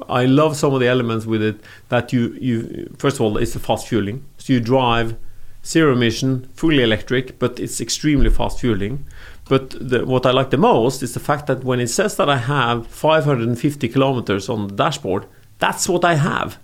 I 0.08 0.24
love 0.24 0.56
some 0.56 0.72
of 0.72 0.80
the 0.80 0.86
elements 0.86 1.26
with 1.26 1.42
it 1.42 1.60
that 1.88 2.12
you 2.12 2.36
you 2.40 2.94
first 2.98 3.16
of 3.16 3.22
all 3.22 3.36
it's 3.38 3.54
the 3.54 3.58
fast 3.58 3.88
fueling. 3.88 4.24
So 4.38 4.52
you 4.52 4.60
drive 4.60 5.16
zero 5.64 5.92
emission, 5.92 6.48
fully 6.54 6.82
electric, 6.82 7.38
but 7.38 7.58
it's 7.60 7.80
extremely 7.80 8.30
fast 8.30 8.60
fueling. 8.60 9.04
But 9.48 9.70
the, 9.70 10.06
what 10.06 10.24
I 10.24 10.30
like 10.30 10.50
the 10.50 10.56
most 10.56 11.02
is 11.02 11.14
the 11.14 11.20
fact 11.20 11.46
that 11.46 11.64
when 11.64 11.80
it 11.80 11.88
says 11.88 12.16
that 12.16 12.28
I 12.28 12.36
have 12.36 12.86
550 12.86 13.88
kilometers 13.88 14.48
on 14.48 14.68
the 14.68 14.74
dashboard, 14.74 15.26
that's 15.58 15.88
what 15.88 16.04
I 16.04 16.14
have. 16.14 16.58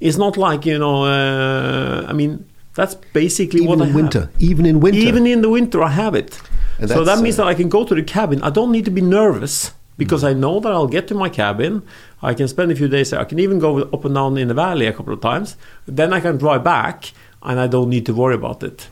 It's 0.00 0.16
not 0.16 0.36
like 0.36 0.66
you 0.66 0.78
know. 0.78 1.04
Uh, 1.04 2.06
I 2.08 2.12
mean, 2.12 2.46
that's 2.76 2.94
basically 2.94 3.62
even 3.62 3.78
what 3.78 3.88
in 3.88 3.92
I 3.92 3.96
winter. 3.96 4.20
have. 4.20 4.30
Even 4.38 4.66
in 4.66 4.80
winter. 4.80 5.00
Even 5.00 5.26
in 5.26 5.42
the 5.42 5.48
winter, 5.48 5.82
I 5.82 5.88
have 5.88 6.14
it. 6.14 6.40
And 6.78 6.88
so 6.88 7.04
that 7.04 7.20
means 7.20 7.38
uh, 7.38 7.44
that 7.44 7.48
I 7.48 7.54
can 7.54 7.68
go 7.68 7.84
to 7.84 7.94
the 7.94 8.02
cabin. 8.02 8.42
I 8.42 8.50
don't 8.50 8.70
need 8.70 8.84
to 8.84 8.90
be 8.90 9.00
nervous 9.00 9.72
because 9.96 10.22
I 10.22 10.34
know 10.34 10.60
that 10.60 10.70
I'll 10.70 10.86
get 10.86 11.08
to 11.08 11.14
my 11.14 11.30
cabin. 11.30 11.82
I 12.22 12.34
can 12.34 12.48
spend 12.48 12.70
a 12.70 12.76
few 12.76 12.86
days 12.88 13.10
there. 13.10 13.20
I 13.20 13.24
can 13.24 13.38
even 13.38 13.58
go 13.58 13.78
up 13.78 14.04
and 14.04 14.14
down 14.14 14.36
in 14.36 14.48
the 14.48 14.54
valley 14.54 14.86
a 14.86 14.92
couple 14.92 15.14
of 15.14 15.20
times. 15.20 15.56
Then 15.86 16.12
I 16.12 16.20
can 16.20 16.36
drive 16.36 16.62
back, 16.62 17.12
and 17.42 17.58
I 17.58 17.66
don't 17.66 17.88
need 17.88 18.04
to 18.06 18.14
worry 18.14 18.34
about 18.34 18.62
it. 18.62 18.88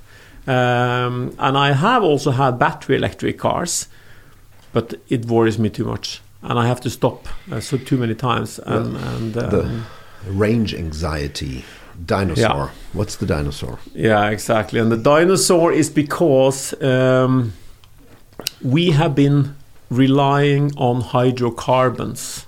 Um, 0.46 1.34
and 1.38 1.56
I 1.56 1.72
have 1.72 2.02
also 2.02 2.30
had 2.30 2.58
battery 2.58 2.96
electric 2.96 3.38
cars, 3.38 3.88
but 4.72 4.94
it 5.08 5.26
worries 5.26 5.58
me 5.58 5.70
too 5.70 5.84
much, 5.84 6.20
and 6.42 6.58
I 6.58 6.66
have 6.66 6.80
to 6.82 6.90
stop 6.90 7.28
uh, 7.50 7.60
so 7.60 7.76
too 7.76 7.98
many 7.98 8.14
times. 8.14 8.58
And, 8.58 8.96
and 8.96 9.36
um, 9.36 9.50
the 9.50 9.84
range 10.30 10.74
anxiety. 10.74 11.64
Dinosaur. 12.04 12.66
Yeah. 12.66 12.70
What's 12.92 13.16
the 13.16 13.26
dinosaur? 13.26 13.78
Yeah, 13.94 14.28
exactly. 14.30 14.80
And 14.80 14.90
the 14.90 14.96
dinosaur 14.96 15.72
is 15.72 15.90
because 15.90 16.80
um, 16.82 17.52
we 18.62 18.90
have 18.92 19.14
been 19.14 19.54
relying 19.90 20.72
on 20.76 21.00
hydrocarbons. 21.00 22.46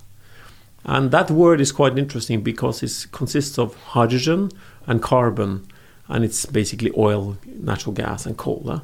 And 0.85 1.11
that 1.11 1.31
word 1.31 1.61
is 1.61 1.73
quite 1.73 1.99
interesting 1.99 2.43
because 2.43 2.83
it 2.83 3.11
consists 3.13 3.59
of 3.59 3.75
hydrogen 3.77 4.51
and 4.87 5.03
carbon, 5.03 5.67
and 6.09 6.25
it's 6.25 6.47
basically 6.47 6.93
oil, 6.97 7.37
natural 7.45 7.93
gas, 7.93 8.25
and 8.27 8.37
coal. 8.37 8.63
huh? 8.67 8.81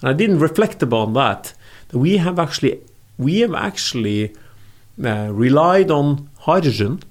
And 0.00 0.10
I 0.10 0.12
didn't 0.12 0.38
reflect 0.38 0.82
upon 0.82 1.12
that. 1.14 1.52
That 1.88 1.98
we 1.98 2.18
have 2.18 2.38
actually 2.38 2.80
we 3.18 3.40
have 3.40 3.54
actually 3.54 4.34
uh, 5.04 5.28
relied 5.32 5.90
on 5.90 6.28
hydrogen, 6.38 7.02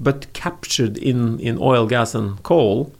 but 0.00 0.32
captured 0.32 0.96
in 0.98 1.38
in 1.40 1.58
oil, 1.60 1.86
gas, 1.86 2.14
and 2.14 2.42
coal, 2.42 2.92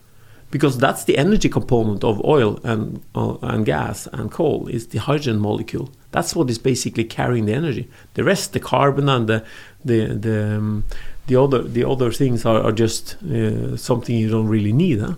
because 0.50 0.78
that's 0.78 1.04
the 1.04 1.16
energy 1.18 1.48
component 1.48 2.04
of 2.04 2.20
oil 2.24 2.58
and 2.64 3.00
uh, 3.14 3.36
and 3.42 3.64
gas 3.66 4.08
and 4.12 4.30
coal 4.30 4.68
is 4.68 4.88
the 4.88 4.98
hydrogen 4.98 5.38
molecule. 5.38 5.88
That's 6.10 6.34
what 6.34 6.50
is 6.50 6.58
basically 6.58 7.04
carrying 7.04 7.46
the 7.46 7.54
energy. 7.54 7.88
The 8.14 8.24
rest, 8.24 8.52
the 8.52 8.60
carbon 8.60 9.08
and 9.08 9.26
the 9.28 9.44
the 9.84 10.06
the, 10.14 10.56
um, 10.56 10.84
the 11.26 11.36
other 11.36 11.62
the 11.62 11.84
other 11.88 12.10
things 12.12 12.44
are, 12.44 12.62
are 12.62 12.72
just 12.72 13.16
uh, 13.22 13.76
something 13.76 14.16
you 14.16 14.30
don't 14.30 14.48
really 14.48 14.72
need. 14.72 15.00
Huh? 15.00 15.14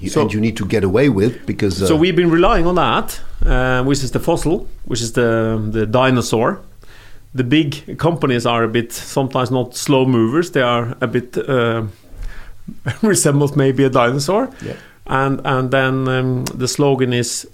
You, 0.00 0.10
So- 0.10 0.20
and 0.22 0.32
you 0.34 0.40
need 0.40 0.56
to 0.56 0.66
get 0.66 0.84
away 0.84 1.08
with 1.08 1.46
because 1.46 1.82
uh, 1.82 1.86
So 1.86 1.96
we've 1.96 2.16
been 2.16 2.30
relying 2.30 2.66
on 2.66 2.74
that, 2.74 3.20
uh, 3.46 3.82
which 3.84 4.02
is 4.04 4.10
the 4.10 4.20
fossil, 4.20 4.66
which 4.84 5.00
is 5.00 5.12
the 5.12 5.58
the 5.72 5.86
dinosaur. 5.86 6.58
The 7.34 7.44
big 7.44 7.98
companies 7.98 8.46
are 8.46 8.62
a 8.62 8.68
bit 8.68 8.92
sometimes 8.92 9.50
not 9.50 9.74
slow 9.74 10.06
movers. 10.06 10.50
They 10.50 10.62
are 10.62 10.96
a 11.00 11.06
bit 11.06 11.36
uh, 11.36 11.86
resembles 13.02 13.56
maybe 13.56 13.84
a 13.84 13.90
dinosaur. 13.90 14.50
Yeah. 14.62 14.76
And 15.06 15.40
and 15.44 15.70
then 15.70 16.08
um, 16.08 16.44
the 16.46 16.68
slogan 16.68 17.12
is 17.12 17.46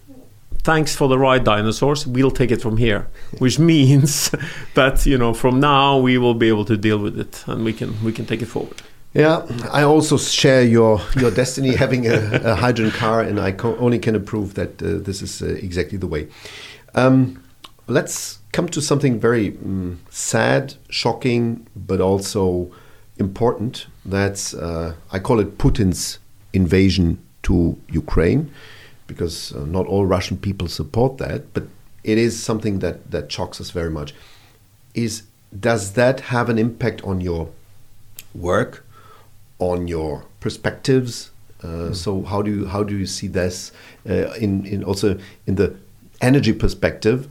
thanks 0.63 0.95
for 0.95 1.09
the 1.09 1.19
ride 1.19 1.43
dinosaurs 1.45 2.07
we'll 2.07 2.31
take 2.31 2.51
it 2.51 2.61
from 2.61 2.77
here 2.77 3.09
which 3.39 3.59
means 3.59 4.31
that 4.75 5.07
you 5.07 5.17
know 5.17 5.33
from 5.33 5.59
now 5.59 5.97
we 5.97 6.19
will 6.19 6.35
be 6.35 6.49
able 6.49 6.65
to 6.65 6.77
deal 6.77 6.99
with 6.99 7.19
it 7.19 7.45
and 7.47 7.65
we 7.65 7.73
can 7.73 7.95
we 8.05 8.13
can 8.13 8.27
take 8.27 8.43
it 8.43 8.47
forward 8.47 8.83
Yeah, 9.13 9.43
I 9.73 9.83
also 9.83 10.17
share 10.17 10.63
your 10.63 11.01
your 11.17 11.31
destiny 11.33 11.75
having 11.75 12.07
a, 12.07 12.41
a 12.45 12.55
hydrogen 12.55 12.93
car, 12.93 13.21
and 13.23 13.41
I 13.41 13.57
only 13.79 13.99
can 13.99 14.15
approve 14.15 14.55
that 14.55 14.81
uh, 14.83 15.03
this 15.03 15.23
is 15.23 15.43
uh, 15.43 15.47
exactly 15.47 15.99
the 15.99 16.07
way. 16.07 16.29
Um, 16.95 17.43
let's 17.89 18.40
come 18.53 18.69
to 18.69 18.81
something 18.81 19.21
very 19.21 19.53
mm, 19.53 19.97
sad, 20.11 20.75
shocking, 20.89 21.67
but 21.75 22.01
also 22.01 22.71
important. 23.19 23.87
That's 24.05 24.55
uh, 24.55 24.95
I 25.13 25.19
call 25.19 25.41
it 25.41 25.59
Putin's 25.59 26.19
invasion 26.53 27.19
to 27.43 27.77
Ukraine, 27.89 28.51
because 29.07 29.53
uh, 29.53 29.65
not 29.65 29.87
all 29.87 30.07
Russian 30.07 30.37
people 30.37 30.69
support 30.69 31.19
that, 31.19 31.53
but 31.55 31.65
it 32.05 32.19
is 32.19 32.43
something 32.43 32.81
that 32.81 33.11
that 33.11 33.31
shocks 33.31 33.61
us 33.61 33.71
very 33.71 33.91
much. 33.91 34.15
Is 34.95 35.23
does 35.59 35.93
that 35.93 36.21
have 36.21 36.49
an 36.49 36.59
impact 36.59 37.03
on 37.05 37.21
your 37.21 37.49
work, 38.35 38.85
on 39.59 39.89
your 39.89 40.25
perspectives. 40.41 41.31
Uh, 41.63 41.93
So 41.93 42.23
how 42.23 42.43
do 42.43 42.51
you 42.51 42.67
how 42.67 42.83
do 42.83 42.97
you 42.97 43.07
see 43.07 43.29
this 43.29 43.73
uh, 44.09 44.33
in 44.39 44.67
in 44.67 44.83
also 44.85 45.19
in 45.47 45.57
the 45.57 45.75
energy 46.21 46.53
perspective? 46.53 47.29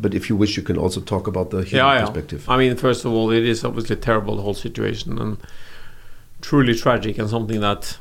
But 0.00 0.14
if 0.14 0.28
you 0.28 0.36
wish, 0.36 0.56
you 0.56 0.62
can 0.62 0.76
also 0.76 1.00
talk 1.00 1.26
about 1.26 1.50
the 1.50 1.62
human 1.62 1.86
yeah, 1.86 1.94
yeah. 1.94 2.00
perspective. 2.06 2.48
I 2.48 2.56
mean, 2.56 2.76
first 2.76 3.04
of 3.04 3.12
all, 3.12 3.30
it 3.30 3.44
is 3.44 3.64
obviously 3.64 3.96
terrible 3.96 4.36
the 4.36 4.42
whole 4.42 4.54
situation 4.54 5.18
and 5.18 5.38
truly 6.40 6.74
tragic 6.74 7.18
and 7.18 7.28
something 7.28 7.60
that 7.60 7.98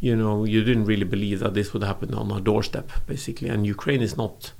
you 0.00 0.14
know 0.14 0.44
you 0.44 0.62
didn't 0.62 0.84
really 0.84 1.04
believe 1.04 1.40
that 1.40 1.54
this 1.54 1.72
would 1.72 1.82
happen 1.82 2.14
on 2.14 2.30
our 2.32 2.40
doorstep, 2.40 2.90
basically. 3.06 3.48
And 3.48 3.66
Ukraine 3.66 4.02
is 4.02 4.16
not 4.16 4.52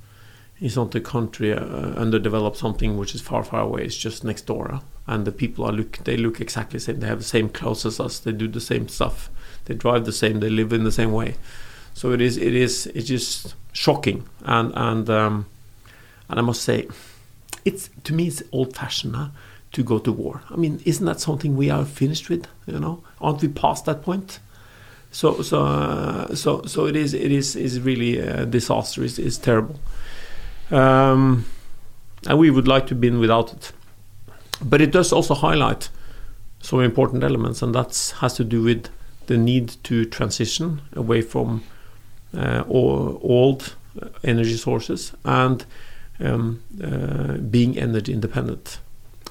is 0.59 0.75
not 0.75 0.95
a 0.95 1.01
country 1.01 1.51
uh, 1.53 1.59
underdeveloped 1.59 2.57
something 2.57 2.97
which 2.97 3.13
is 3.13 3.21
far 3.21 3.43
far 3.43 3.61
away. 3.61 3.83
It's 3.83 3.97
just 3.97 4.23
next 4.23 4.45
door, 4.45 4.81
and 5.07 5.25
the 5.25 5.31
people 5.31 5.65
are 5.65 5.71
look 5.71 5.97
they 6.03 6.17
look 6.17 6.39
exactly 6.39 6.77
the 6.77 6.85
same. 6.85 6.99
They 6.99 7.07
have 7.07 7.19
the 7.19 7.25
same 7.25 7.49
clothes 7.49 7.85
as 7.85 7.99
us. 7.99 8.19
They 8.19 8.31
do 8.31 8.47
the 8.47 8.61
same 8.61 8.87
stuff. 8.87 9.29
They 9.65 9.73
drive 9.73 10.05
the 10.05 10.13
same. 10.13 10.39
They 10.39 10.49
live 10.49 10.73
in 10.73 10.83
the 10.83 10.91
same 10.91 11.11
way. 11.11 11.35
So 11.93 12.11
it 12.11 12.21
is 12.21 12.37
it 12.37 12.53
is 12.53 12.87
it's 12.87 13.07
just 13.07 13.55
shocking 13.73 14.27
and 14.43 14.71
and 14.75 15.09
um, 15.09 15.45
and 16.29 16.39
I 16.39 16.41
must 16.41 16.61
say 16.61 16.87
it's 17.63 17.89
to 18.03 18.13
me 18.13 18.27
it's 18.27 18.43
old 18.51 18.75
fashioned 18.75 19.15
huh, 19.15 19.29
to 19.73 19.83
go 19.83 19.99
to 19.99 20.11
war. 20.11 20.41
I 20.49 20.55
mean, 20.55 20.81
isn't 20.85 21.05
that 21.05 21.19
something 21.19 21.55
we 21.55 21.69
are 21.69 21.85
finished 21.85 22.29
with? 22.29 22.47
You 22.65 22.79
know, 22.79 23.03
aren't 23.19 23.41
we 23.41 23.47
past 23.47 23.85
that 23.85 24.01
point? 24.01 24.39
So 25.11 25.41
so 25.41 25.65
uh, 25.65 26.35
so 26.35 26.63
so 26.63 26.87
it 26.87 26.95
is 26.95 27.13
it 27.13 27.31
is 27.31 27.55
is 27.55 27.79
really 27.79 28.17
a 28.17 28.45
disaster. 28.45 29.03
It's, 29.03 29.17
it's 29.17 29.37
terrible, 29.37 29.79
um, 30.71 31.45
and 32.27 32.39
we 32.39 32.49
would 32.51 32.67
like 32.67 32.87
to 32.87 32.89
have 32.89 33.01
been 33.01 33.19
without 33.19 33.53
it. 33.53 33.71
But 34.61 34.81
it 34.81 34.91
does 34.91 35.11
also 35.13 35.33
highlight 35.33 35.89
some 36.61 36.81
important 36.81 37.23
elements, 37.23 37.61
and 37.61 37.73
that 37.75 38.13
has 38.19 38.33
to 38.35 38.43
do 38.43 38.61
with 38.63 38.89
the 39.27 39.37
need 39.37 39.75
to 39.83 40.05
transition 40.05 40.81
away 40.93 41.21
from 41.21 41.63
uh, 42.37 42.63
old 42.67 43.75
energy 44.23 44.57
sources 44.57 45.13
and 45.23 45.65
um, 46.19 46.61
uh, 46.83 47.37
being 47.37 47.77
energy 47.77 48.13
independent. 48.13 48.79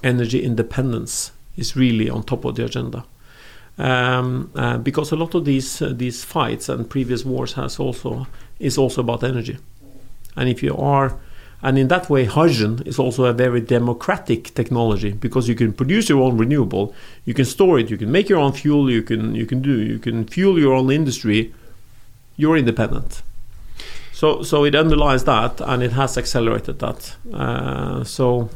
Energy 0.03 0.43
independence 0.43 1.33
is 1.57 1.77
really 1.77 2.11
on 2.11 2.23
top 2.23 2.45
of 2.45 2.57
the 2.57 2.65
agenda. 2.65 3.05
Um, 3.77 4.51
uh, 4.55 4.79
because 4.79 5.11
a 5.11 5.17
lot 5.17 5.35
of 5.35 5.45
these 5.45 5.83
uh, 5.83 5.93
these 5.93 6.23
fights 6.23 6.69
and 6.69 6.89
previous 6.89 7.25
wars 7.25 7.55
has 7.55 7.81
also 7.81 8.29
is 8.61 8.79
also 8.79 9.01
about 9.01 9.25
energy, 9.25 9.59
and 10.37 10.49
if 10.49 10.63
you 10.63 10.77
are, 10.77 11.19
and 11.61 11.77
in 11.77 11.89
that 11.89 12.09
way, 12.09 12.25
hydrogen 12.25 12.83
is 12.87 13.01
also 13.01 13.25
a 13.25 13.33
very 13.33 13.61
democratic 13.61 14.55
technology 14.55 15.11
because 15.11 15.49
you 15.49 15.57
can 15.57 15.73
produce 15.73 16.09
your 16.09 16.23
own 16.23 16.39
renewable, 16.39 16.95
you 17.25 17.35
can 17.35 17.47
store 17.47 17.81
it, 17.81 17.91
you 17.91 17.97
can 17.97 18.13
make 18.13 18.29
your 18.29 18.39
own 18.39 18.53
fuel, 18.53 18.89
you 18.89 19.03
can 19.03 19.35
you 19.35 19.47
can 19.47 19.61
do 19.61 19.81
you 19.81 19.99
can 19.99 20.25
fuel 20.27 20.57
your 20.59 20.75
own 20.75 20.91
industry. 20.93 21.53
You're 22.37 22.57
independent. 22.57 23.23
So 24.15 24.43
so 24.43 24.65
it 24.65 24.75
underlies 24.75 25.25
that, 25.25 25.61
and 25.61 25.83
it 25.83 25.93
has 25.93 26.17
accelerated 26.17 26.79
that. 26.79 27.17
Uh, 27.33 28.05
so 28.05 28.49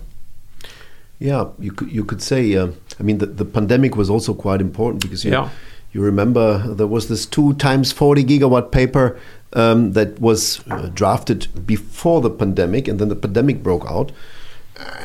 Yeah, 1.20 1.46
you 1.58 1.72
could 1.72 1.90
you 1.92 2.04
could 2.04 2.22
say. 2.22 2.54
Uh, 2.54 2.68
I 3.00 3.02
mean, 3.02 3.18
the, 3.18 3.26
the 3.26 3.44
pandemic 3.44 3.96
was 3.96 4.08
also 4.08 4.34
quite 4.34 4.60
important 4.60 5.02
because 5.02 5.24
you 5.24 5.32
Yeah. 5.32 5.48
you 5.92 6.04
remember 6.04 6.74
there 6.74 6.86
was 6.86 7.06
this 7.08 7.26
two 7.26 7.54
times 7.54 7.92
40 7.92 8.24
gigawatt 8.24 8.70
paper 8.70 9.18
um, 9.52 9.92
that 9.92 10.20
was 10.20 10.60
uh, 10.70 10.90
drafted 10.94 11.48
before 11.66 12.20
the 12.20 12.30
pandemic, 12.30 12.88
and 12.88 12.98
then 13.00 13.08
the 13.08 13.16
pandemic 13.16 13.62
broke 13.62 13.86
out. 13.90 14.12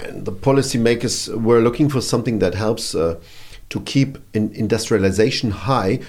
And 0.06 0.26
the 0.26 0.32
policymakers 0.32 1.30
were 1.42 1.62
looking 1.62 1.90
for 1.90 2.02
something 2.02 2.40
that 2.40 2.54
helps 2.54 2.94
uh, 2.94 3.16
to 3.70 3.80
keep 3.82 4.18
in 4.34 4.52
industrialization 4.54 5.52
high, 5.52 6.00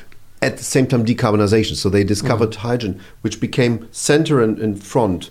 at 0.45 0.59
the 0.59 0.65
same 0.65 0.87
time 0.87 1.05
decarbonization. 1.05 1.75
So 1.75 1.89
they 1.89 2.05
discovered 2.05 2.51
mm. 2.51 2.57
hydrogen, 2.57 3.01
which 3.23 3.41
became 3.41 3.89
center 3.91 4.43
and 4.43 4.59
in 4.59 4.77
front. 4.77 5.31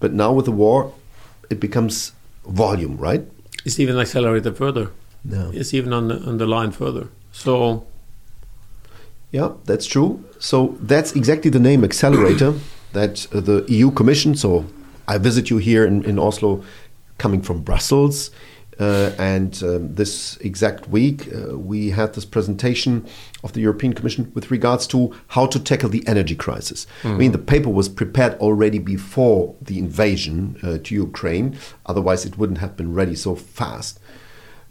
But 0.00 0.12
now 0.12 0.32
with 0.32 0.46
the 0.46 0.52
war, 0.52 0.92
it 1.50 1.60
becomes 1.60 2.12
volume, 2.46 2.96
right? 2.96 3.22
It's 3.64 3.78
even 3.78 3.98
accelerated 3.98 4.56
further. 4.56 4.90
No. 5.24 5.50
It's 5.52 5.74
even 5.74 5.92
on 5.92 6.38
the 6.38 6.46
line 6.46 6.72
further. 6.72 7.08
So 7.32 7.86
yeah, 9.32 9.52
that's 9.64 9.86
true. 9.86 10.24
So 10.38 10.76
that's 10.80 11.14
exactly 11.14 11.50
the 11.50 11.58
name 11.58 11.84
accelerator 11.84 12.54
that 12.92 13.26
uh, 13.32 13.40
the 13.40 13.64
EU 13.68 13.90
Commission. 13.90 14.34
So 14.36 14.64
I 15.08 15.18
visit 15.18 15.50
you 15.50 15.58
here 15.58 15.84
in, 15.84 16.04
in 16.04 16.18
Oslo, 16.18 16.64
coming 17.18 17.42
from 17.42 17.62
Brussels. 17.62 18.30
Uh, 18.78 19.10
and 19.18 19.62
um, 19.62 19.94
this 19.94 20.36
exact 20.38 20.88
week, 20.88 21.28
uh, 21.34 21.56
we 21.56 21.90
had 21.90 22.12
this 22.12 22.26
presentation 22.26 23.06
of 23.42 23.54
the 23.54 23.60
European 23.60 23.94
Commission 23.94 24.30
with 24.34 24.50
regards 24.50 24.86
to 24.86 25.14
how 25.28 25.46
to 25.46 25.58
tackle 25.58 25.88
the 25.88 26.06
energy 26.06 26.34
crisis. 26.34 26.86
Mm-hmm. 26.98 27.08
I 27.08 27.16
mean, 27.16 27.32
the 27.32 27.38
paper 27.38 27.70
was 27.70 27.88
prepared 27.88 28.34
already 28.34 28.78
before 28.78 29.54
the 29.62 29.78
invasion 29.78 30.58
uh, 30.62 30.78
to 30.84 30.94
Ukraine, 30.94 31.56
otherwise, 31.86 32.26
it 32.26 32.36
wouldn't 32.36 32.58
have 32.58 32.76
been 32.76 32.92
ready 32.92 33.14
so 33.14 33.34
fast. 33.34 33.98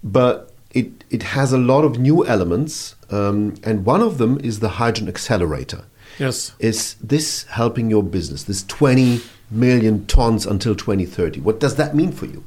But 0.04 0.52
it, 0.72 1.04
it 1.10 1.24
has 1.24 1.52
a 1.52 1.58
lot 1.58 1.84
of 1.84 1.98
new 1.98 2.26
elements 2.28 2.96
um, 3.10 3.56
and 3.64 3.86
one 3.86 4.02
of 4.02 4.18
them 4.18 4.40
is 4.44 4.60
the 4.60 4.70
hydrogen 4.70 5.08
accelerator. 5.08 5.86
Yes. 6.20 6.54
Is 6.60 6.96
this 6.96 7.44
helping 7.46 7.90
your 7.90 8.04
business? 8.04 8.44
This 8.44 8.64
20 8.64 9.22
million 9.52 10.06
tons 10.06 10.46
until 10.46 10.76
2030. 10.76 11.40
What 11.42 11.60
does 11.60 11.76
that 11.76 11.96
mean 11.96 12.12
for 12.12 12.26
you? 12.26 12.44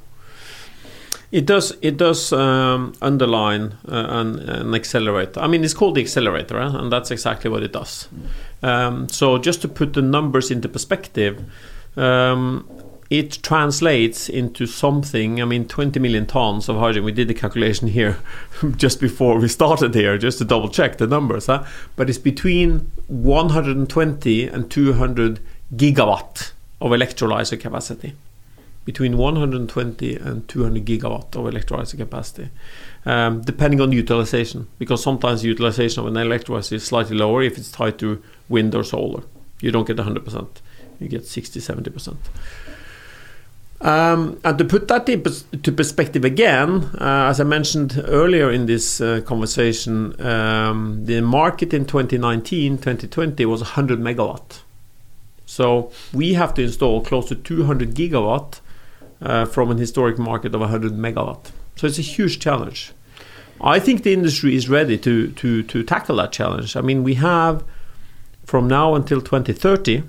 It 1.31 1.45
does. 1.45 1.77
It 1.83 1.99
does 1.99 2.33
um, 2.33 2.95
underline 3.03 3.77
uh, 3.87 4.73
accelerator. 4.75 5.41
I 5.41 5.47
mean, 5.47 5.63
it's 5.63 5.75
called 5.75 5.97
the 5.97 6.01
accelerator, 6.01 6.59
uh, 6.59 6.79
and 6.79 6.91
that's 6.91 7.11
exactly 7.11 7.51
what 7.51 7.63
it 7.63 7.73
does. 7.73 8.09
Um, 8.63 9.09
so, 9.11 9.37
just 9.37 9.61
to 9.63 9.69
put 9.69 9.93
the 9.93 10.01
numbers 10.01 10.51
into 10.51 10.71
perspective, 10.71 11.45
um, 11.97 12.67
it 13.11 13.43
translates 13.43 14.31
into 14.31 14.67
something. 14.67 15.43
I 15.43 15.45
mean, 15.45 15.69
20 15.69 16.01
million 16.01 16.25
tons 16.25 16.69
of 16.69 16.77
hydrogen. 16.77 17.05
We 17.05 17.13
did 17.13 17.29
the 17.29 17.35
calculation 17.35 17.89
here 17.89 18.19
just 18.77 18.99
before 18.99 19.39
we 19.39 19.49
started 19.49 19.95
here, 19.95 20.17
just 20.17 20.39
to 20.39 20.47
double 20.47 20.71
check 20.71 20.97
the 20.97 21.07
numbers. 21.07 21.47
Huh? 21.47 21.65
But 21.95 22.09
it's 22.09 22.19
between 22.19 22.91
120 23.09 24.49
and 24.49 24.71
200 24.71 25.41
gigawatt 25.75 26.53
of 26.81 26.91
electrolyzer 26.93 27.61
capacity. 27.61 28.15
Between 28.89 29.19
120 29.19 30.17
and 30.17 30.49
200 30.49 30.87
gigawatt 30.87 31.37
of 31.37 31.45
electrolyzer 31.53 31.99
capacity, 31.99 32.49
um, 33.05 33.43
depending 33.43 33.83
on 33.83 33.91
the 33.91 33.97
utilization. 33.97 34.67
Because 34.79 35.03
sometimes 35.03 35.43
the 35.43 35.49
utilization 35.49 36.01
of 36.01 36.07
an 36.07 36.15
electrolyzer 36.15 36.73
is 36.73 36.85
slightly 36.85 37.15
lower 37.15 37.43
if 37.43 37.59
it's 37.59 37.71
tied 37.71 37.99
to 37.99 38.23
wind 38.49 38.75
or 38.75 38.83
solar. 38.83 39.25
You 39.61 39.73
don't 39.73 39.87
get 39.87 39.99
100%. 39.99 40.49
You 41.01 41.09
get 41.09 41.27
60, 41.27 41.61
70%. 41.61 42.17
Um, 43.83 44.41
and 44.43 44.57
to 44.57 44.65
put 44.65 44.89
that 44.89 45.07
into 45.07 45.71
perspective 45.71 46.25
again, 46.25 46.85
uh, 46.99 47.29
as 47.29 47.41
I 47.41 47.45
mentioned 47.45 48.03
earlier 48.07 48.51
in 48.51 48.65
this 48.65 49.03
uh, 49.03 49.21
conversation, 49.21 50.19
um, 50.25 51.05
the 51.05 51.21
market 51.21 51.75
in 51.75 51.85
2019 51.85 52.79
2020 52.79 53.45
was 53.45 53.61
100 53.61 53.99
megawatt. 54.01 54.61
So 55.45 55.93
we 56.15 56.33
have 56.35 56.55
to 56.55 56.63
install 56.63 57.03
close 57.03 57.29
to 57.29 57.35
200 57.35 57.95
gigawatt 57.95 58.61
uh, 59.21 59.45
from 59.45 59.71
an 59.71 59.79
historic 59.79 60.19
market 60.19 60.55
of 60.55 60.61
100 60.61 60.93
megawatt. 60.93 61.51
So 61.77 61.87
it's 61.87 61.99
a 61.99 62.03
huge 62.03 62.39
challenge. 62.41 62.93
I 63.61 63.81
think 63.81 64.03
the 64.03 64.13
industry 64.13 64.55
is 64.55 64.69
ready 64.69 64.97
to, 64.99 65.33
to, 65.33 65.63
to 65.65 65.83
tackle 65.83 66.17
that 66.17 66.33
challenge. 66.33 66.77
I 66.77 66.81
mean, 66.81 67.03
we 67.03 67.15
have 67.15 67.65
from 68.45 68.69
now 68.69 68.95
until 68.95 69.21
2030 69.21 70.05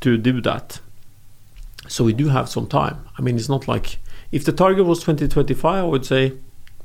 to 0.00 0.16
do 0.16 0.40
that. 0.40 0.80
So 1.86 2.04
we 2.04 2.12
do 2.12 2.28
have 2.28 2.48
some 2.48 2.66
time. 2.66 3.04
I 3.18 3.22
mean, 3.22 3.36
it's 3.36 3.48
not 3.48 3.68
like 3.68 3.98
if 4.32 4.44
the 4.44 4.52
target 4.52 4.86
was 4.86 5.00
2025, 5.00 5.64
I 5.64 5.86
would 5.86 6.06
say 6.06 6.32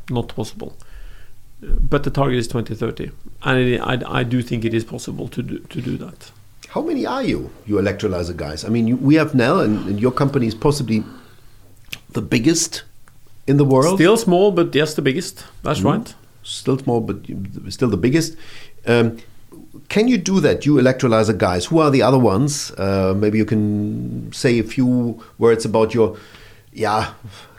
not 0.09 0.27
possible. 0.29 0.77
But 1.61 2.03
the 2.03 2.09
target 2.09 2.37
is 2.37 2.47
2030, 2.47 3.11
and 3.43 3.59
it, 3.59 3.81
I, 3.81 4.19
I 4.19 4.23
do 4.23 4.41
think 4.41 4.63
it 4.63 4.73
is 4.73 4.85
possible 4.85 5.27
to 5.29 5.43
do, 5.43 5.59
to 5.59 5.81
do 5.81 5.97
that. 5.97 6.31
How 6.69 6.81
many 6.81 7.05
are 7.05 7.23
you, 7.23 7.49
you 7.65 7.75
electrolyzer 7.75 8.37
guys? 8.37 8.63
I 8.63 8.69
mean, 8.69 8.87
you, 8.87 8.95
we 8.95 9.15
have 9.15 9.35
Nel, 9.35 9.59
and, 9.59 9.85
and, 9.87 9.99
your 9.99 10.11
company 10.11 10.47
is 10.47 10.55
possibly 10.55 11.03
the 12.11 12.21
biggest 12.21 12.83
in 13.47 13.57
the 13.57 13.65
world. 13.65 13.97
Still 13.97 14.17
small, 14.17 14.51
but 14.51 14.73
yes, 14.75 14.93
the 14.93 15.01
biggest. 15.01 15.45
That's 15.63 15.79
mm. 15.79 15.85
right. 15.85 16.15
Still 16.43 16.77
small, 16.77 17.01
but 17.01 17.17
still 17.69 17.89
the 17.89 17.97
biggest. 17.97 18.35
Um, 18.85 19.17
can 19.89 20.07
you 20.07 20.17
do 20.17 20.39
that, 20.39 20.65
you 20.65 20.75
electrolyzer 20.75 21.37
guys? 21.37 21.65
Who 21.65 21.79
are 21.79 21.89
the 21.89 22.01
other 22.01 22.19
ones? 22.19 22.71
Uh, 22.71 23.13
maybe 23.15 23.37
you 23.37 23.45
can 23.45 24.31
say 24.33 24.59
a 24.59 24.63
few 24.63 25.21
words 25.37 25.65
about 25.65 25.93
your, 25.93 26.17
yeah. 26.73 27.13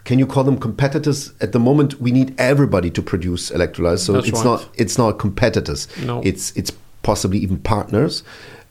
Can 0.05 0.19
you 0.19 0.27
call 0.27 0.45
them 0.45 0.59
competitors? 0.59 1.33
At 1.41 1.53
the 1.53 1.59
moment, 1.59 2.01
we 2.01 2.11
need 2.11 2.35
everybody 2.39 2.91
to 2.91 3.03
produce 3.03 3.51
electrolyzers, 3.51 3.99
so 3.99 4.13
That's 4.15 4.29
it's 4.29 4.39
right. 4.39 4.45
not 4.45 4.69
it's 4.75 4.99
not 4.99 5.19
competitors. 5.19 5.87
No. 5.99 6.21
It's 6.25 6.57
it's 6.57 6.73
possibly 7.03 7.39
even 7.39 7.59
partners. 7.59 8.23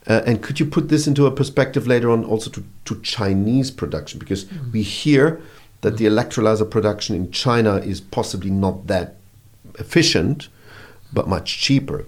Uh, 0.06 0.22
and 0.26 0.42
could 0.42 0.58
you 0.58 0.66
put 0.66 0.88
this 0.88 1.06
into 1.06 1.26
a 1.26 1.30
perspective 1.30 1.86
later 1.86 2.10
on 2.10 2.24
also 2.24 2.50
to, 2.50 2.64
to 2.84 3.00
Chinese 3.02 3.70
production? 3.70 4.18
Because 4.18 4.46
mm. 4.46 4.72
we 4.72 4.82
hear 4.82 5.40
that 5.82 5.96
the 5.96 6.06
electrolyzer 6.06 6.68
production 6.68 7.16
in 7.16 7.30
China 7.30 7.76
is 7.76 8.00
possibly 8.00 8.50
not 8.50 8.86
that 8.86 9.16
efficient, 9.78 10.48
but 11.12 11.28
much 11.28 11.58
cheaper 11.58 12.04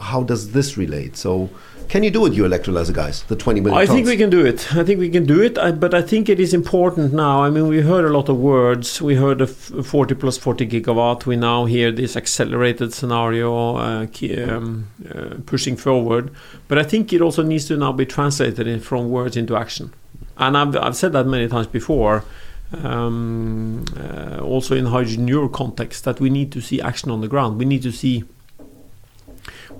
how 0.00 0.22
does 0.22 0.52
this 0.52 0.76
relate? 0.76 1.16
So, 1.16 1.50
can 1.88 2.02
you 2.02 2.10
do 2.10 2.24
it, 2.24 2.32
you 2.32 2.44
electrolyzer 2.44 2.94
guys? 2.94 3.22
The 3.24 3.36
20 3.36 3.60
million. 3.60 3.78
I 3.78 3.84
tons? 3.84 3.94
think 3.94 4.06
we 4.06 4.16
can 4.16 4.30
do 4.30 4.44
it. 4.44 4.74
I 4.74 4.84
think 4.84 4.98
we 4.98 5.10
can 5.10 5.26
do 5.26 5.42
it. 5.42 5.58
I, 5.58 5.70
but 5.72 5.92
I 5.92 6.00
think 6.00 6.28
it 6.28 6.40
is 6.40 6.54
important 6.54 7.12
now. 7.12 7.42
I 7.42 7.50
mean, 7.50 7.68
we 7.68 7.82
heard 7.82 8.04
a 8.04 8.08
lot 8.08 8.28
of 8.28 8.38
words. 8.38 9.02
We 9.02 9.16
heard 9.16 9.40
of 9.40 9.50
40 9.50 10.14
plus 10.14 10.38
40 10.38 10.66
gigawatt. 10.66 11.26
We 11.26 11.36
now 11.36 11.66
hear 11.66 11.92
this 11.92 12.16
accelerated 12.16 12.94
scenario 12.94 13.76
uh, 13.76 14.06
um, 14.48 14.88
uh, 15.14 15.34
pushing 15.44 15.76
forward. 15.76 16.30
But 16.68 16.78
I 16.78 16.84
think 16.84 17.12
it 17.12 17.20
also 17.20 17.42
needs 17.42 17.66
to 17.66 17.76
now 17.76 17.92
be 17.92 18.06
translated 18.06 18.66
in, 18.66 18.80
from 18.80 19.10
words 19.10 19.36
into 19.36 19.56
action. 19.56 19.92
And 20.38 20.56
I've, 20.56 20.74
I've 20.76 20.96
said 20.96 21.12
that 21.12 21.26
many 21.26 21.48
times 21.48 21.66
before. 21.66 22.24
Um, 22.72 23.84
uh, 23.96 24.40
also 24.40 24.74
in 24.74 24.86
Hydrogen 24.86 25.28
Europe 25.28 25.52
context, 25.52 26.04
that 26.04 26.18
we 26.18 26.28
need 26.28 26.50
to 26.52 26.60
see 26.60 26.80
action 26.80 27.10
on 27.10 27.20
the 27.20 27.28
ground. 27.28 27.58
We 27.58 27.64
need 27.64 27.82
to 27.82 27.92
see 27.92 28.24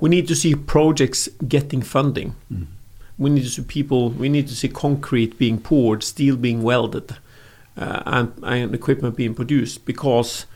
we 0.00 0.10
need 0.10 0.28
to 0.28 0.34
see 0.34 0.54
projects 0.54 1.28
getting 1.48 1.82
funding. 1.82 2.34
Mm. 2.52 2.66
We 3.18 3.30
need 3.30 3.44
to 3.44 3.50
see 3.50 3.62
people. 3.62 4.10
We 4.10 4.28
need 4.28 4.48
to 4.48 4.56
see 4.56 4.68
concrete 4.68 5.38
being 5.38 5.58
poured, 5.58 6.02
steel 6.02 6.36
being 6.36 6.62
welded, 6.62 7.16
uh, 7.76 8.02
and, 8.06 8.32
and 8.42 8.74
equipment 8.74 9.16
being 9.16 9.34
produced. 9.34 9.84
Because 9.84 10.46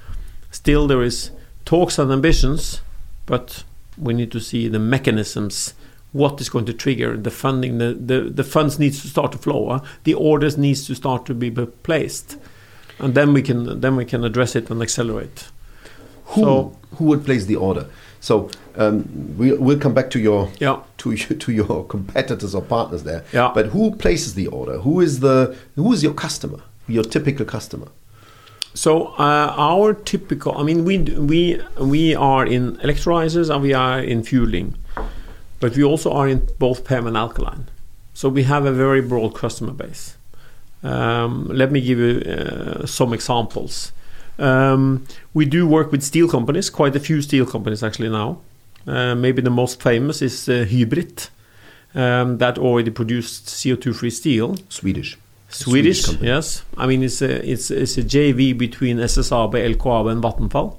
still 0.50 0.86
there 0.86 1.02
is 1.02 1.30
talks 1.64 1.98
and 1.98 2.10
ambitions, 2.10 2.80
but 3.26 3.64
we 3.96 4.14
need 4.14 4.32
to 4.32 4.40
see 4.40 4.68
the 4.68 4.78
mechanisms. 4.78 5.74
What 6.12 6.40
is 6.40 6.48
going 6.48 6.64
to 6.66 6.72
trigger 6.72 7.16
the 7.16 7.30
funding? 7.30 7.78
The, 7.78 7.92
the, 7.92 8.20
the 8.30 8.44
funds 8.44 8.78
needs 8.78 9.02
to 9.02 9.08
start 9.08 9.32
to 9.32 9.38
flow. 9.38 9.68
Uh, 9.68 9.80
the 10.04 10.14
orders 10.14 10.56
needs 10.56 10.86
to 10.86 10.94
start 10.94 11.26
to 11.26 11.34
be 11.34 11.50
placed, 11.50 12.36
and 12.98 13.14
then 13.14 13.32
we 13.32 13.42
can 13.42 13.80
then 13.80 13.96
we 13.96 14.04
can 14.04 14.24
address 14.24 14.56
it 14.56 14.70
and 14.70 14.82
accelerate. 14.82 15.48
Who 16.32 16.42
so, 16.42 16.78
who 16.96 17.04
would 17.06 17.24
place 17.24 17.46
the 17.46 17.56
order? 17.56 17.86
So 18.20 18.50
um, 18.76 19.36
we, 19.36 19.52
will 19.52 19.78
come 19.78 19.94
back 19.94 20.10
to 20.10 20.18
your 20.18 20.50
yeah. 20.58 20.80
to 20.98 21.16
to 21.44 21.52
your 21.52 21.84
competitors 21.84 22.54
or 22.54 22.62
partners 22.62 23.02
there. 23.02 23.24
Yeah. 23.32 23.52
But 23.54 23.66
who 23.66 23.94
places 23.94 24.34
the 24.34 24.46
order? 24.48 24.78
Who 24.78 25.00
is 25.00 25.20
the 25.20 25.56
who 25.76 25.92
is 25.92 26.02
your 26.02 26.14
customer? 26.14 26.60
Your 26.86 27.04
typical 27.04 27.44
customer? 27.44 27.88
So 28.74 29.08
uh, 29.18 29.54
our 29.56 29.92
typical, 29.92 30.56
I 30.56 30.62
mean, 30.62 30.84
we 30.84 30.98
we 30.98 31.60
we 31.80 32.14
are 32.14 32.46
in 32.46 32.76
electrolyzers 32.76 33.52
and 33.52 33.62
we 33.62 33.72
are 33.74 33.98
in 33.98 34.22
fueling, 34.22 34.76
but 35.60 35.76
we 35.76 35.84
also 35.84 36.12
are 36.12 36.28
in 36.28 36.48
both 36.58 36.84
PEM 36.84 37.06
and 37.06 37.16
alkaline. 37.16 37.68
So 38.14 38.28
we 38.28 38.44
have 38.44 38.64
a 38.64 38.72
very 38.72 39.00
broad 39.00 39.34
customer 39.34 39.72
base. 39.72 40.16
Um, 40.82 41.48
let 41.48 41.72
me 41.72 41.80
give 41.80 41.98
you 41.98 42.20
uh, 42.20 42.86
some 42.86 43.12
examples. 43.12 43.92
Um, 44.38 45.06
we 45.34 45.44
do 45.44 45.66
work 45.66 45.90
with 45.90 46.02
steel 46.02 46.28
companies, 46.28 46.70
quite 46.70 46.94
a 46.94 47.00
few 47.00 47.20
steel 47.22 47.46
companies 47.46 47.82
actually 47.82 48.08
now. 48.08 48.40
Uh, 48.86 49.14
maybe 49.14 49.42
the 49.42 49.50
most 49.50 49.82
famous 49.82 50.22
is 50.22 50.48
uh, 50.48 50.64
Hybrit, 50.68 51.28
um, 51.94 52.38
that 52.38 52.58
already 52.58 52.90
produced 52.90 53.46
CO2-free 53.46 54.10
steel. 54.10 54.56
Swedish. 54.68 55.18
Swedish, 55.48 56.02
Swedish 56.02 56.22
yes. 56.22 56.62
I 56.76 56.86
mean, 56.86 57.02
it's 57.02 57.22
a, 57.22 57.50
it's, 57.50 57.70
it's 57.70 57.98
a 57.98 58.02
JV 58.02 58.56
between 58.56 58.98
SSAB, 58.98 59.52
LKAB, 59.52 60.12
and 60.12 60.22
Vattenfall. 60.22 60.76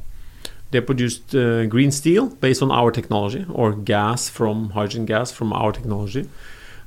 They 0.72 0.82
produced 0.82 1.34
uh, 1.36 1.66
green 1.66 1.92
steel 1.92 2.28
based 2.28 2.62
on 2.62 2.72
our 2.72 2.92
technology, 2.92 3.46
or 3.50 3.74
gas 3.74 4.30
from 4.30 4.72
hydrogen 4.72 5.06
gas 5.06 5.32
from 5.32 5.52
our 5.54 5.72
technology. 5.72 6.30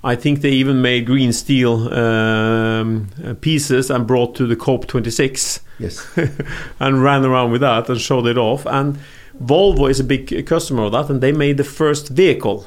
I 0.05 0.16
think 0.16 0.40
they 0.40 0.51
even 0.51 0.83
made 0.83 1.07
green 1.07 1.33
steel 1.33 1.92
um, 1.95 3.09
pieces 3.40 3.88
and 3.90 4.05
brought 4.07 4.35
to 4.35 4.47
the 4.47 4.57
COP26 4.57 5.61
Yes. 5.79 6.07
and 6.81 7.03
ran 7.03 7.25
around 7.25 7.53
with 7.53 7.61
that 7.61 7.88
and 7.88 8.01
showed 8.01 8.27
it 8.27 8.37
off. 8.38 8.66
And 8.66 8.99
Volvo 9.42 9.88
is 9.88 10.01
a 10.01 10.05
big 10.05 10.47
customer 10.47 10.85
of 10.85 10.92
that, 10.92 11.09
and 11.11 11.21
they 11.21 11.33
made 11.33 11.57
the 11.57 11.64
first 11.64 12.09
vehicle 12.09 12.66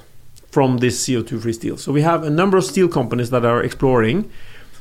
from 0.50 0.78
this 0.78 1.06
CO2 1.06 1.42
free 1.42 1.54
steel. 1.54 1.78
So 1.78 1.92
we 1.92 2.02
have 2.02 2.24
a 2.24 2.30
number 2.30 2.58
of 2.58 2.64
steel 2.64 2.88
companies 2.88 3.30
that 3.30 3.46
are 3.46 3.62
exploring. 3.62 4.30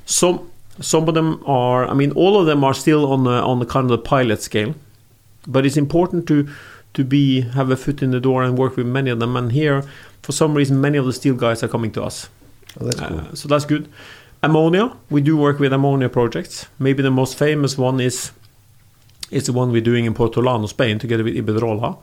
Some 0.07 0.51
some 0.81 1.09
of 1.09 1.14
them 1.14 1.42
are, 1.47 1.87
I 1.87 1.94
mean, 1.94 2.11
all 2.12 2.40
of 2.40 2.47
them 2.47 2.64
are 2.64 2.75
still 2.75 3.12
on 3.12 3.25
the 3.25 3.42
on 3.42 3.59
the 3.59 3.66
kind 3.66 3.85
of 3.85 3.90
the 3.90 3.99
pilot 3.99 4.42
scale, 4.42 4.75
but 5.46 5.66
it's 5.66 5.76
important 5.76 6.26
to 6.28 6.48
to 6.94 7.04
be 7.04 7.40
have 7.40 7.70
a 7.70 7.76
foot 7.76 8.02
in 8.02 8.12
the 8.12 8.20
door 8.20 8.42
and 8.42 8.57
work 8.57 8.76
with 8.76 8.87
many 8.87 9.11
of 9.11 9.18
them. 9.18 9.37
And 9.37 9.52
here, 9.52 9.85
for 10.22 10.33
some 10.33 10.54
reason, 10.54 10.80
many 10.80 10.96
of 10.96 11.07
the 11.07 11.12
steel 11.12 11.35
guys 11.35 11.62
are 11.62 11.68
coming 11.68 11.90
to 11.92 12.02
us. 12.02 12.28
Oh, 12.80 12.85
that's 12.85 13.00
cool. 13.00 13.20
Uh, 13.20 13.35
so 13.35 13.48
that's 13.48 13.64
good. 13.64 13.88
Ammonia, 14.42 14.96
we 15.11 15.20
do 15.20 15.37
work 15.37 15.59
with 15.59 15.72
ammonia 15.72 16.09
projects. 16.09 16.66
Maybe 16.78 17.02
the 17.02 17.11
most 17.11 17.37
famous 17.38 17.78
one 17.78 18.00
is 18.00 18.33
is 19.30 19.46
the 19.46 19.52
one 19.52 19.72
we're 19.72 19.80
doing 19.80 20.04
in 20.04 20.14
Puertollano, 20.14 20.68
Spain, 20.68 20.98
together 20.98 21.24
with 21.24 21.35
Iberdrola. 21.35 21.98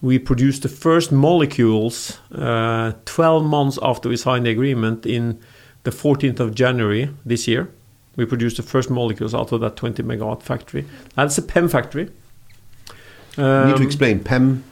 We 0.00 0.18
produced 0.18 0.62
the 0.62 0.68
first 0.68 1.10
molecules 1.10 2.18
uh, 2.32 2.92
12 3.04 3.44
months 3.44 3.78
after 3.82 4.08
we 4.08 4.16
signed 4.16 4.46
the 4.46 4.50
agreement 4.50 5.06
in 5.06 5.40
the 5.84 5.90
14th 5.90 6.40
of 6.40 6.54
January 6.54 7.08
this 7.24 7.48
year. 7.48 7.70
We 8.16 8.26
produced 8.26 8.58
the 8.58 8.62
first 8.62 8.90
molecules 8.90 9.34
out 9.34 9.52
of 9.52 9.60
that 9.60 9.76
20 9.76 10.02
megawatt 10.02 10.42
factory. 10.42 10.84
That's 11.14 11.38
a 11.38 11.42
PEM 11.42 11.68
factory. 11.68 12.10
You 13.36 13.44
need 13.44 13.76
to 13.76 13.82
Um, 13.82 13.82
explain 13.82 14.20
PEM. 14.20 14.64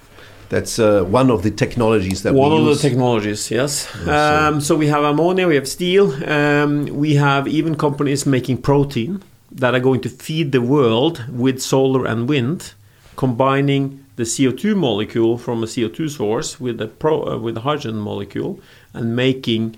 That's 0.48 0.78
uh, 0.80 1.04
one 1.04 1.30
of 1.30 1.42
the 1.42 1.50
technologies 1.52 2.22
that 2.24 2.32
we 2.34 2.40
use. 2.40 2.50
one 2.50 2.60
of 2.60 2.66
use. 2.66 2.82
the 2.82 2.88
technologies, 2.88 3.50
yes. 3.50 3.88
Yes. 4.04 4.08
Um, 4.08 4.60
so 4.60 4.76
we 4.76 4.88
have 4.88 5.04
ammonia, 5.04 5.46
we 5.46 5.54
have 5.54 5.68
steel, 5.68 6.12
um, 6.28 6.86
we 6.86 7.14
have 7.14 7.46
even 7.46 7.76
companies 7.76 8.26
making 8.26 8.58
protein 8.62 9.22
that 9.52 9.74
are 9.74 9.80
going 9.80 10.00
to 10.00 10.08
feed 10.08 10.50
the 10.50 10.60
world 10.60 11.24
with 11.30 11.60
solar 11.62 12.04
and 12.04 12.28
wind, 12.28 12.74
combining 13.16 14.04
the 14.16 14.24
CO2 14.24 14.74
molecule 14.76 15.38
from 15.38 15.62
a 15.62 15.66
CO2 15.66 16.10
source 16.10 16.58
with 16.60 16.78
the 16.78 16.88
pro, 16.88 17.22
uh, 17.22 17.38
with 17.38 17.54
the 17.54 17.60
hydrogen 17.60 17.96
molecule 18.00 18.58
and 18.92 19.14
making 19.14 19.76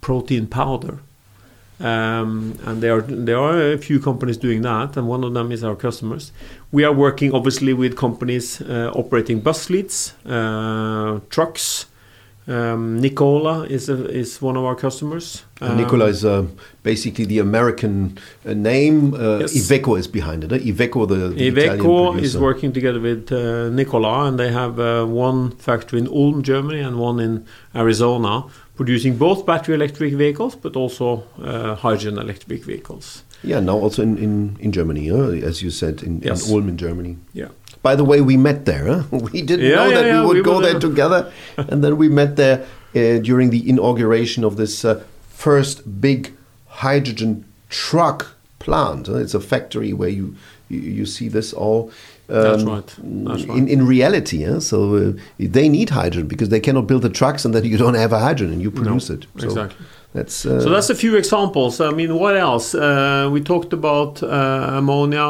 protein 0.00 0.46
powder. 0.46 0.98
Um, 1.80 2.58
and 2.64 2.82
there 2.82 2.96
are 2.98 3.02
there 3.02 3.38
are 3.38 3.72
a 3.72 3.78
few 3.78 3.98
companies 4.00 4.36
doing 4.36 4.62
that, 4.62 4.96
and 4.96 5.08
one 5.08 5.24
of 5.24 5.34
them 5.34 5.50
is 5.50 5.64
our 5.64 5.74
customers. 5.74 6.30
We 6.72 6.84
are 6.84 6.92
working 6.92 7.34
obviously 7.34 7.74
with 7.74 7.96
companies 7.96 8.60
uh, 8.62 8.90
operating 8.94 9.40
bus 9.40 9.66
fleets, 9.66 10.14
uh, 10.26 11.20
trucks. 11.28 11.86
Um, 12.48 12.98
Nikola 13.00 13.64
is 13.68 13.88
a, 13.88 14.08
is 14.10 14.40
one 14.42 14.56
of 14.56 14.64
our 14.64 14.74
customers. 14.74 15.44
Um, 15.60 15.76
Nikola 15.76 16.06
is 16.06 16.24
uh, 16.24 16.46
basically 16.82 17.24
the 17.26 17.38
American 17.38 18.18
uh, 18.44 18.54
name. 18.54 19.14
Uh, 19.14 19.40
Yes. 19.40 19.52
Iveco 19.54 19.98
is 19.98 20.08
behind 20.08 20.44
it. 20.44 20.52
Uh, 20.52 20.56
Iveco, 20.56 21.06
the, 21.06 21.28
the 21.28 21.50
Iveco 21.52 22.18
is 22.20 22.36
working 22.36 22.72
together 22.72 22.98
with 23.00 23.30
uh, 23.30 23.68
Nikola, 23.68 24.26
and 24.26 24.38
they 24.40 24.50
have 24.50 24.80
uh, 24.80 25.04
one 25.04 25.50
factory 25.52 26.00
in 26.00 26.08
Ulm, 26.08 26.42
Germany, 26.42 26.80
and 26.80 26.98
one 26.98 27.20
in 27.20 27.44
Arizona, 27.76 28.44
producing 28.74 29.16
both 29.18 29.46
battery 29.46 29.74
electric 29.74 30.14
vehicles 30.14 30.56
but 30.56 30.74
also 30.74 31.24
uh, 31.40 31.76
hydrogen 31.76 32.18
electric 32.18 32.64
vehicles. 32.64 33.22
Yeah, 33.44 33.60
now 33.60 33.76
also 33.78 34.02
in, 34.02 34.18
in, 34.18 34.56
in 34.60 34.70
Germany, 34.72 35.10
uh, 35.10 35.46
as 35.48 35.62
you 35.62 35.70
said, 35.70 36.02
in, 36.02 36.20
Yes. 36.22 36.48
in 36.48 36.54
Ulm 36.54 36.68
in 36.68 36.76
Germany. 36.76 37.16
Yeah. 37.32 37.48
By 37.82 37.96
the 37.96 38.04
way, 38.04 38.20
we 38.20 38.36
met 38.36 38.64
there. 38.64 38.86
Huh? 38.86 39.02
We 39.32 39.42
didn't 39.42 39.66
Yeah, 39.66 39.76
know 39.76 39.88
yeah, 39.88 39.94
that 39.96 40.06
yeah, 40.06 40.20
we 40.20 40.26
would 40.26 40.36
we 40.36 40.42
go 40.42 40.60
there 40.60 40.72
there. 40.78 40.80
together. 40.80 41.32
and 41.56 41.82
then 41.82 41.96
we 41.96 42.08
met 42.08 42.36
there 42.36 42.58
uh, 42.94 43.18
during 43.18 43.50
the 43.50 43.68
inauguration 43.68 44.44
of 44.44 44.56
this 44.56 44.84
uh, 44.84 45.02
first 45.28 45.82
big 46.00 46.30
hydrogen 46.68 47.44
truck 47.68 48.26
plant. 48.58 49.08
It's 49.08 49.34
a 49.34 49.40
factory 49.40 49.92
where 49.92 50.08
you, 50.08 50.36
you, 50.68 50.80
you 50.80 51.06
see 51.06 51.28
this 51.28 51.52
all. 51.52 51.90
um, 52.28 52.42
That's 52.42 52.62
right. 52.64 52.94
That's 52.98 53.44
right. 53.44 53.58
In, 53.58 53.66
in 53.68 53.86
reality, 53.86 54.44
huh? 54.44 54.60
so 54.60 54.94
uh, 54.96 55.12
they 55.38 55.68
need 55.68 55.90
hydrogen 55.90 56.28
because 56.28 56.48
they 56.50 56.60
cannot 56.60 56.86
build 56.86 57.02
the 57.02 57.08
trucks 57.10 57.44
and 57.44 57.52
then 57.54 57.64
you 57.64 57.76
don't 57.76 57.94
have 57.94 58.12
a 58.12 58.18
hydrogen 58.20 58.52
and 58.52 58.62
you 58.62 58.70
produce 58.70 59.10
it. 59.10 59.26
So 59.38 59.46
exactly. 59.46 59.84
That's 60.12 60.44
uh, 60.44 60.60
So 60.60 60.68
that's 60.70 60.90
a 60.90 60.94
few 60.94 61.16
examples. 61.16 61.80
I 61.80 61.90
mean, 61.90 62.14
what 62.14 62.36
else? 62.36 62.74
Uh, 62.74 63.30
we 63.32 63.40
talked 63.40 63.72
about 63.72 64.22
uh, 64.22 64.26
ammonia, 64.78 65.24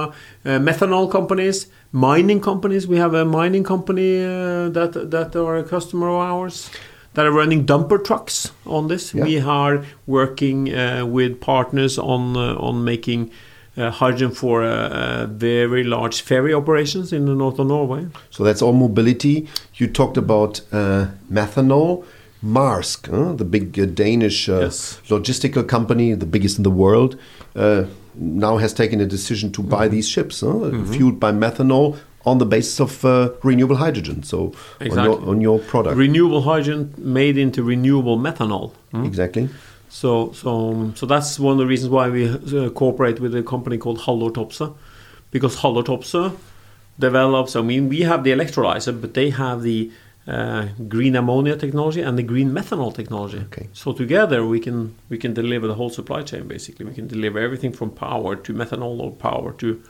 uh, 0.44 0.58
methanol 0.58 1.10
companies, 1.10 1.66
mining 1.92 2.40
companies. 2.40 2.86
We 2.88 2.96
have 2.98 3.14
a 3.14 3.24
mining 3.24 3.64
company 3.64 4.24
uh, 4.24 4.70
that 4.70 5.10
that 5.10 5.36
are 5.36 5.56
a 5.58 5.64
customer 5.64 6.08
of 6.08 6.16
ours 6.16 6.70
that 7.14 7.26
are 7.26 7.30
running 7.30 7.64
dumper 7.66 8.02
trucks 8.04 8.50
on 8.66 8.88
this. 8.88 9.14
Yeah. 9.14 9.24
We 9.24 9.40
are 9.40 9.84
working 10.06 10.74
uh, 10.74 11.06
with 11.06 11.40
partners 11.40 11.98
on 11.98 12.36
uh, 12.36 12.56
on 12.68 12.84
making. 12.84 13.30
Uh, 13.74 13.90
hydrogen 13.90 14.30
for 14.30 14.62
uh, 14.62 14.68
uh, 14.68 15.26
very 15.26 15.82
large 15.82 16.20
ferry 16.20 16.52
operations 16.52 17.10
in 17.10 17.24
the 17.24 17.34
north 17.34 17.58
of 17.58 17.66
Norway. 17.66 18.06
So 18.28 18.44
that's 18.44 18.60
all 18.60 18.74
mobility. 18.74 19.48
You 19.76 19.86
talked 19.86 20.18
about 20.18 20.60
uh, 20.72 21.06
methanol. 21.30 22.04
Maersk, 22.42 23.08
huh, 23.10 23.32
the 23.34 23.44
big 23.44 23.78
uh, 23.78 23.86
Danish 23.86 24.48
uh, 24.48 24.60
Yes. 24.60 25.00
logistical 25.08 25.66
company, 25.66 26.14
the 26.14 26.26
biggest 26.26 26.56
in 26.58 26.64
the 26.64 26.70
world, 26.70 27.16
uh, 27.54 27.84
now 28.14 28.56
has 28.58 28.74
taken 28.74 29.00
a 29.00 29.06
decision 29.06 29.52
to 29.52 29.62
buy 29.62 29.88
these 29.88 30.08
ships, 30.08 30.40
huh, 30.40 30.70
fueled 30.92 31.18
by 31.20 31.32
methanol 31.32 31.96
on 32.24 32.38
the 32.38 32.46
basis 32.46 32.80
of 32.80 33.04
uh, 33.04 33.30
renewable 33.42 33.76
hydrogen. 33.76 34.22
So 34.22 34.52
on 34.80 35.04
your, 35.04 35.28
on 35.28 35.40
your 35.40 35.58
product, 35.58 35.96
Renewable 35.96 36.42
hydrogen 36.42 36.94
made 36.98 37.36
into 37.38 37.62
renewable 37.62 38.18
methanol. 38.18 38.72
Hmm? 38.92 39.04
exactly. 39.04 39.48
So, 39.88 40.32
so, 40.32 40.92
so 40.94 41.04
that's 41.06 41.38
one 41.38 41.52
of 41.52 41.58
the 41.58 41.66
reasons 41.66 41.90
why 41.90 42.08
we 42.08 42.28
uh, 42.28 42.70
cooperate 42.70 43.20
with 43.20 43.34
a 43.34 43.42
company 43.42 43.76
called 43.76 43.98
Haldor 44.00 44.32
Topsoe, 44.32 44.74
because 45.30 45.56
Haldor 45.56 45.84
Topsoe 45.84 46.36
develops. 46.98 47.56
I 47.56 47.62
mean, 47.62 47.88
we 47.88 48.00
have 48.00 48.24
the 48.24 48.30
electrolyzer, 48.30 48.98
but 48.98 49.14
they 49.14 49.30
have 49.30 49.62
the 49.62 49.90
uh, 50.26 50.68
green 50.88 51.16
ammonia 51.16 51.56
technology 51.56 52.00
and 52.00 52.16
the 52.16 52.22
green 52.22 52.50
methanol 52.50 52.94
technology. 52.94 53.38
Okay. 53.38 53.68
So 53.72 53.92
together 53.92 54.46
we 54.46 54.60
can 54.60 54.94
we 55.08 55.18
can 55.18 55.34
deliver 55.34 55.66
the 55.66 55.74
whole 55.74 55.90
supply 55.90 56.22
chain. 56.22 56.46
Basically, 56.46 56.86
we 56.86 56.94
can 56.94 57.08
deliver 57.08 57.38
everything 57.38 57.72
from 57.72 57.90
power 57.90 58.36
to 58.36 58.52
methanol 58.52 59.00
or 59.00 59.10
power 59.10 59.52
to 59.54 59.82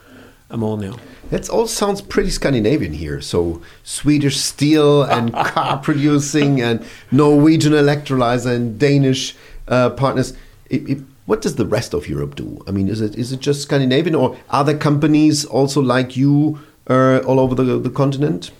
ammonia. 0.50 0.94
That 1.30 1.48
all 1.48 1.66
sounds 1.66 2.00
pretty 2.00 2.30
Scandinavian 2.30 2.92
here. 2.92 3.20
So 3.20 3.60
Swedish 3.82 4.38
steel 4.38 5.02
and 5.02 5.32
car 5.52 5.78
producing 5.78 6.60
and 6.60 6.84
Norwegian 7.10 7.72
electrolyzer 7.72 8.54
and 8.54 8.78
Danish 8.78 9.34
uh, 9.68 9.90
partners. 9.90 10.34
It, 10.70 10.88
it, 10.88 10.98
what 11.26 11.40
does 11.42 11.56
the 11.56 11.66
rest 11.66 11.94
of 11.94 12.08
Europe 12.08 12.34
do? 12.34 12.62
I 12.66 12.70
mean, 12.70 12.88
is 12.88 13.00
it 13.00 13.16
is 13.16 13.32
it 13.32 13.40
just 13.40 13.62
Scandinavian 13.62 14.14
or 14.14 14.36
are 14.50 14.64
there 14.64 14.78
companies 14.78 15.44
also 15.44 15.80
like 15.80 16.16
you 16.16 16.58
uh, 16.88 17.18
all 17.26 17.38
over 17.38 17.54
the, 17.54 17.78
the 17.78 17.90
continent? 17.90 18.50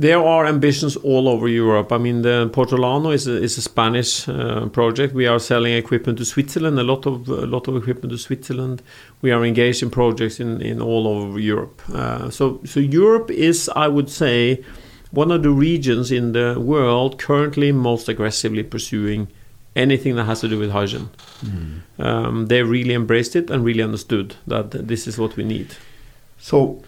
There 0.00 0.24
are 0.24 0.46
ambitions 0.46 0.96
all 0.96 1.28
over 1.28 1.46
Europe. 1.46 1.92
I 1.92 1.98
mean, 1.98 2.22
the 2.22 2.48
Puertollano 2.54 3.12
is 3.12 3.26
a, 3.26 3.36
is 3.42 3.58
a 3.58 3.60
Spanish 3.60 4.26
uh, 4.26 4.66
project. 4.68 5.12
We 5.12 5.26
are 5.26 5.38
selling 5.38 5.74
equipment 5.74 6.16
to 6.18 6.24
Switzerland, 6.24 6.78
a 6.78 6.82
lot 6.82 7.04
of 7.04 7.28
a 7.28 7.46
lot 7.46 7.68
of 7.68 7.76
equipment 7.76 8.10
to 8.12 8.16
Switzerland. 8.16 8.80
We 9.20 9.30
are 9.30 9.44
engaged 9.44 9.82
in 9.82 9.90
projects 9.90 10.40
in, 10.40 10.62
in 10.62 10.80
all 10.80 11.06
over 11.06 11.38
Europe. 11.38 11.82
Uh, 11.92 12.30
so 12.30 12.60
so 12.64 12.80
Europe 12.80 13.30
is, 13.30 13.68
I 13.76 13.88
would 13.88 14.08
say, 14.08 14.64
one 15.10 15.30
of 15.30 15.42
the 15.42 15.50
regions 15.50 16.10
in 16.10 16.32
the 16.32 16.58
world 16.58 17.18
currently 17.18 17.70
most 17.70 18.08
aggressively 18.08 18.62
pursuing 18.62 19.28
anything 19.76 20.16
that 20.16 20.24
has 20.24 20.40
to 20.40 20.48
do 20.48 20.58
with 20.58 20.70
hydrogen. 20.70 21.10
Um, 21.98 22.46
they 22.46 22.62
really 22.62 22.94
embraced 22.94 23.36
it 23.36 23.50
and 23.50 23.64
really 23.64 23.82
understood 23.82 24.36
that 24.46 24.70
this 24.70 25.06
is 25.06 25.18
what 25.18 25.36
we 25.36 25.44
need. 25.44 25.76
So 26.40 26.82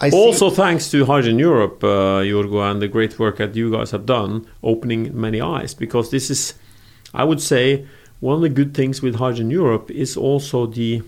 I 0.00 0.10
Also, 0.10 0.50
thanks 0.50 0.90
to 0.90 1.04
Hydrogen 1.04 1.38
Europe, 1.38 1.84
uh, 1.84 2.22
Jorgo, 2.22 2.70
and 2.70 2.80
the 2.80 2.88
great 2.88 3.18
work 3.18 3.36
that 3.36 3.54
you 3.54 3.70
guys 3.70 3.90
have 3.90 4.06
done, 4.06 4.46
opening 4.62 5.18
many 5.18 5.40
eyes. 5.40 5.74
Because 5.74 6.10
this 6.10 6.30
is, 6.30 6.54
I 7.14 7.24
would 7.24 7.40
say, 7.40 7.86
one 8.20 8.36
of 8.36 8.42
the 8.42 8.48
good 8.48 8.74
things 8.74 9.02
with 9.02 9.16
Hydrogen 9.16 9.50
Europe 9.50 9.90
is 9.90 10.16
also 10.16 10.66
the 10.66 11.02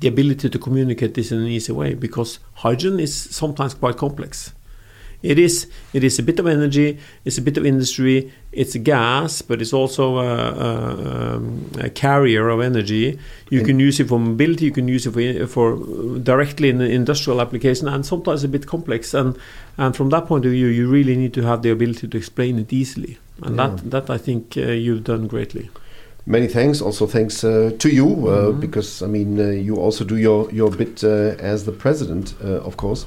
the 0.00 0.06
ability 0.06 0.48
to 0.48 0.58
communicate 0.60 1.14
this 1.14 1.32
in 1.32 1.38
an 1.38 1.48
easy 1.48 1.72
way. 1.72 1.94
Because 1.94 2.38
hydrogen 2.54 3.00
is 3.00 3.14
sometimes 3.14 3.74
quite 3.74 3.96
complex. 3.96 4.52
It 5.22 5.38
is. 5.38 5.66
It 5.92 6.04
is 6.04 6.18
a 6.18 6.22
bit 6.22 6.38
of 6.38 6.46
energy. 6.46 6.98
It's 7.24 7.38
a 7.38 7.42
bit 7.42 7.56
of 7.58 7.66
industry. 7.66 8.30
It's 8.52 8.76
a 8.76 8.78
gas, 8.78 9.42
but 9.42 9.60
it's 9.60 9.72
also 9.72 10.18
a, 10.18 10.24
a, 10.26 11.34
um, 11.36 11.70
a 11.80 11.90
carrier 11.90 12.48
of 12.48 12.60
energy. 12.60 13.18
You 13.50 13.64
can 13.64 13.80
use 13.80 13.98
it 13.98 14.08
for 14.08 14.20
mobility. 14.20 14.66
You 14.66 14.70
can 14.72 14.86
use 14.86 15.06
it 15.06 15.12
for, 15.12 15.46
for 15.48 16.18
directly 16.20 16.68
in 16.68 16.78
the 16.78 16.88
industrial 16.88 17.40
application, 17.40 17.88
and 17.88 18.06
sometimes 18.06 18.44
a 18.44 18.48
bit 18.48 18.66
complex. 18.66 19.12
And 19.14 19.36
and 19.76 19.96
from 19.96 20.10
that 20.10 20.26
point 20.26 20.44
of 20.46 20.52
view, 20.52 20.66
you 20.68 20.88
really 20.88 21.16
need 21.16 21.32
to 21.34 21.42
have 21.42 21.62
the 21.62 21.70
ability 21.70 22.08
to 22.08 22.16
explain 22.16 22.58
it 22.58 22.72
easily. 22.72 23.18
And 23.42 23.56
Yeah. 23.56 23.68
that 23.76 23.90
that 23.90 24.10
I 24.10 24.18
think 24.18 24.56
uh, 24.56 24.60
you've 24.70 25.02
done 25.04 25.26
greatly. 25.26 25.68
Many 26.26 26.46
thanks. 26.46 26.80
Also 26.82 27.06
thanks 27.06 27.42
uh, 27.42 27.70
to 27.78 27.88
you 27.88 28.06
uh, 28.28 28.52
Mhm. 28.52 28.60
because 28.60 29.02
I 29.02 29.08
mean 29.08 29.38
uh, 29.40 29.50
you 29.50 29.76
also 29.76 30.04
do 30.04 30.16
your 30.16 30.48
your 30.52 30.70
bit 30.70 31.02
uh, 31.02 31.34
as 31.52 31.64
the 31.64 31.72
president, 31.72 32.34
uh, 32.44 32.66
of 32.66 32.76
course. 32.76 33.06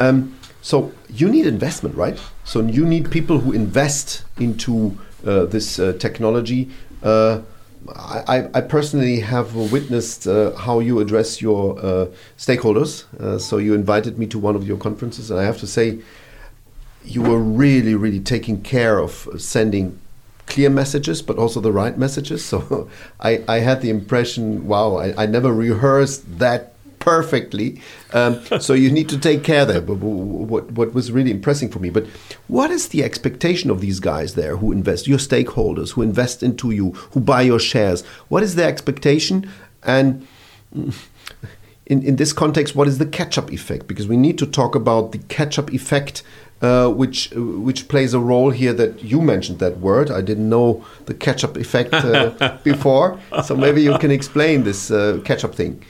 Um, 0.00 0.32
So 0.66 0.90
you 1.08 1.28
need 1.28 1.46
investment, 1.46 1.94
right? 1.94 2.18
So 2.42 2.60
you 2.60 2.84
need 2.84 3.08
people 3.08 3.38
who 3.38 3.52
invest 3.52 4.24
into 4.36 4.98
uh, 5.24 5.44
this 5.44 5.78
uh, 5.78 5.92
technology. 6.00 6.70
Uh, 7.04 7.42
I, 7.94 8.48
I, 8.52 8.62
personally 8.62 9.20
have 9.20 9.54
witnessed 9.54 10.26
uh, 10.26 10.56
how 10.56 10.80
you 10.80 10.98
address 10.98 11.40
your 11.40 11.78
uh, 11.78 12.06
stakeholders. 12.36 13.04
Uh, 13.20 13.38
so 13.38 13.58
you 13.58 13.74
invited 13.74 14.18
me 14.18 14.26
to 14.26 14.40
one 14.40 14.56
of 14.56 14.66
your 14.66 14.76
conferences, 14.76 15.30
and 15.30 15.38
I 15.38 15.44
have 15.44 15.58
to 15.58 15.68
say, 15.68 16.00
you 17.04 17.22
were 17.22 17.38
really, 17.38 17.94
really 17.94 18.18
taking 18.18 18.60
care 18.60 18.98
of 18.98 19.28
sending 19.38 20.00
clear 20.46 20.68
messages, 20.68 21.22
but 21.22 21.38
also 21.38 21.60
the 21.60 21.70
right 21.70 21.96
messages. 21.96 22.44
So 22.50 22.90
I, 23.20 23.44
I 23.46 23.60
had 23.60 23.82
the 23.82 23.90
impression, 23.90 24.66
wow, 24.66 24.96
I, 24.96 25.22
I 25.22 25.26
never 25.26 25.52
rehearsed 25.52 26.40
that 26.40 26.75
perfectly. 27.06 27.80
Um, 28.12 28.44
so 28.60 28.74
you 28.74 28.90
need 28.90 29.08
to 29.10 29.18
take 29.18 29.44
care 29.44 29.64
there. 29.64 29.80
But 29.80 29.98
what, 29.98 30.72
what 30.72 30.92
was 30.92 31.12
really 31.12 31.30
impressing 31.30 31.70
for 31.70 31.78
me. 31.78 31.88
But 31.88 32.06
what 32.48 32.72
is 32.72 32.88
the 32.88 33.04
expectation 33.04 33.70
of 33.70 33.80
these 33.80 34.00
guys 34.00 34.34
there 34.34 34.56
who 34.56 34.72
invest, 34.72 35.06
your 35.06 35.18
stakeholders, 35.18 35.92
who 35.92 36.02
invest 36.02 36.42
into 36.42 36.72
you, 36.72 36.90
who 37.12 37.20
buy 37.20 37.42
your 37.42 37.60
shares? 37.60 38.04
What 38.28 38.42
is 38.42 38.56
their 38.56 38.68
expectation? 38.68 39.48
And 39.84 40.26
in, 40.74 42.02
in 42.02 42.16
this 42.16 42.32
context, 42.32 42.74
what 42.74 42.88
is 42.88 42.98
the 42.98 43.06
catch 43.06 43.38
up 43.38 43.52
effect? 43.52 43.86
Because 43.86 44.08
we 44.08 44.16
need 44.16 44.36
to 44.38 44.46
talk 44.46 44.74
about 44.74 45.12
the 45.12 45.18
catch 45.18 45.60
up 45.60 45.72
effect 45.72 46.24
uh, 46.62 46.88
which 46.88 47.30
which 47.36 47.86
plays 47.86 48.14
a 48.14 48.18
role 48.18 48.50
here 48.50 48.72
that 48.72 49.04
you 49.04 49.20
mentioned 49.20 49.58
that 49.58 49.78
word. 49.78 50.10
I 50.10 50.22
didn't 50.22 50.48
know 50.48 50.82
the 51.04 51.12
catch-up 51.12 51.58
effect 51.58 51.92
uh, 51.92 52.56
before, 52.64 53.20
so 53.44 53.54
maybe 53.54 53.82
you 53.82 53.98
can 53.98 54.10
explain 54.10 54.64
this 54.64 54.90
uh, 54.90 55.20
catch-up 55.22 55.54
thing. 55.54 55.82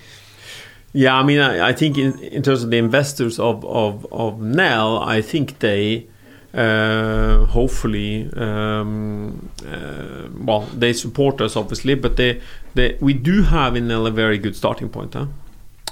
Yeah, 0.97 1.15
I 1.15 1.25
mean, 1.25 1.41
I, 1.41 1.69
I, 1.69 1.73
think 1.75 1.99
in, 1.99 2.19
in 2.21 2.43
terms 2.43 2.63
of 2.63 2.71
the 2.71 2.79
investors 2.79 3.39
of 3.39 3.63
of, 3.67 4.11
of 4.11 4.41
Nel, 4.41 4.99
I 5.03 5.21
think 5.21 5.59
they. 5.59 6.07
Uh, 6.55 7.45
hopefully, 7.45 8.31
um, 8.35 9.51
uh, 9.67 10.27
well, 10.39 10.63
they 10.75 10.95
support 10.95 11.39
us 11.43 11.55
obviously, 11.55 11.95
but 11.95 12.17
they, 12.17 12.41
they, 12.75 12.97
we 12.99 13.13
do 13.13 13.43
have 13.43 13.77
in 13.77 13.89
Nel 13.89 14.07
a 14.07 14.11
very 14.11 14.39
good 14.39 14.57
starting 14.57 14.89
point. 14.89 15.13
Huh? 15.13 15.27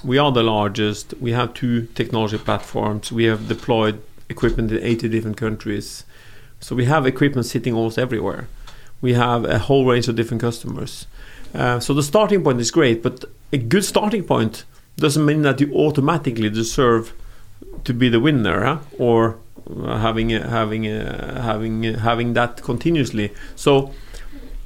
We 0.03 0.17
are 0.17 0.31
the 0.31 0.41
largest. 0.41 1.13
We 1.21 1.33
have 1.33 1.53
two 1.53 1.85
technology 1.93 2.39
platforms. 2.39 3.11
We 3.11 3.25
have 3.25 3.47
deployed 3.47 4.01
equipment 4.27 4.71
in 4.71 4.81
80 4.81 5.09
different 5.09 5.37
countries. 5.37 6.03
So 6.59 6.75
we 6.75 6.85
have 6.85 7.05
equipment 7.05 7.45
sitting 7.45 7.75
almost 7.75 7.99
everywhere. 7.99 8.47
We 9.01 9.13
have 9.13 9.45
a 9.45 9.59
whole 9.59 9.85
range 9.85 10.07
of 10.07 10.15
different 10.15 10.41
customers. 10.41 11.05
Uh, 11.53 11.79
so 11.79 11.93
the 11.93 12.01
starting 12.01 12.43
point 12.43 12.59
is 12.59 12.71
great, 12.71 13.03
but 13.03 13.23
a 13.53 13.59
good 13.59 13.85
starting 13.85 14.23
point 14.23 14.63
doesn't 14.97 15.25
mean 15.25 15.41
that 15.41 15.59
you 15.59 15.73
automatically 15.73 16.49
deserve 16.49 17.13
to 17.83 17.93
be 17.93 18.09
the 18.09 18.19
winner 18.19 18.63
huh? 18.63 18.79
or 18.97 19.37
having 19.85 20.33
uh, 20.33 20.49
having 20.49 20.87
uh, 20.87 21.41
having 21.41 21.83
having 21.83 22.33
that 22.33 22.61
continuously. 22.61 23.33
So 23.55 23.93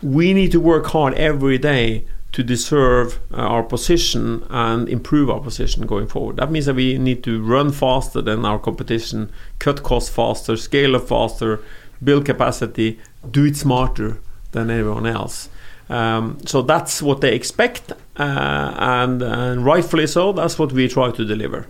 we 0.01 0.33
need 0.33 0.51
to 0.51 0.59
work 0.59 0.87
hard 0.87 1.13
every 1.15 1.57
day 1.57 2.05
to 2.31 2.43
deserve 2.43 3.19
uh, 3.33 3.37
our 3.37 3.63
position 3.63 4.45
and 4.49 4.87
improve 4.87 5.29
our 5.29 5.39
position 5.39 5.85
going 5.85 6.07
forward. 6.07 6.37
That 6.37 6.51
means 6.51 6.67
that 6.67 6.75
we 6.75 6.97
need 6.97 7.23
to 7.23 7.41
run 7.41 7.71
faster 7.71 8.21
than 8.21 8.45
our 8.45 8.59
competition, 8.59 9.31
cut 9.57 9.81
costs 9.83 10.09
faster, 10.09 10.55
scale 10.55 10.95
up 10.95 11.07
faster, 11.07 11.59
build 12.03 12.25
capacity, 12.25 12.99
do 13.29 13.45
it 13.45 13.57
smarter 13.57 14.19
than 14.51 14.69
everyone 14.69 15.07
else. 15.07 15.49
Um, 15.89 16.37
so 16.45 16.61
that's 16.61 17.01
what 17.01 17.21
they 17.21 17.33
expect, 17.33 17.91
uh, 18.17 18.75
and, 18.77 19.21
and 19.21 19.65
rightfully 19.65 20.07
so. 20.07 20.31
That's 20.33 20.59
what 20.59 20.71
we 20.71 20.87
try 20.87 21.11
to 21.11 21.25
deliver. 21.25 21.65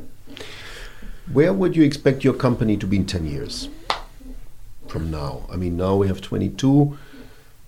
Where 1.32 1.54
would 1.54 1.76
you 1.76 1.84
expect 1.84 2.24
your 2.24 2.34
company 2.34 2.76
to 2.78 2.88
be 2.88 2.98
in 2.98 3.06
10 3.06 3.26
years 3.26 3.70
from 4.88 5.10
now? 5.10 5.46
I 5.50 5.56
mean, 5.56 5.78
now 5.78 5.96
we 5.96 6.08
have 6.08 6.22
22 6.22 6.98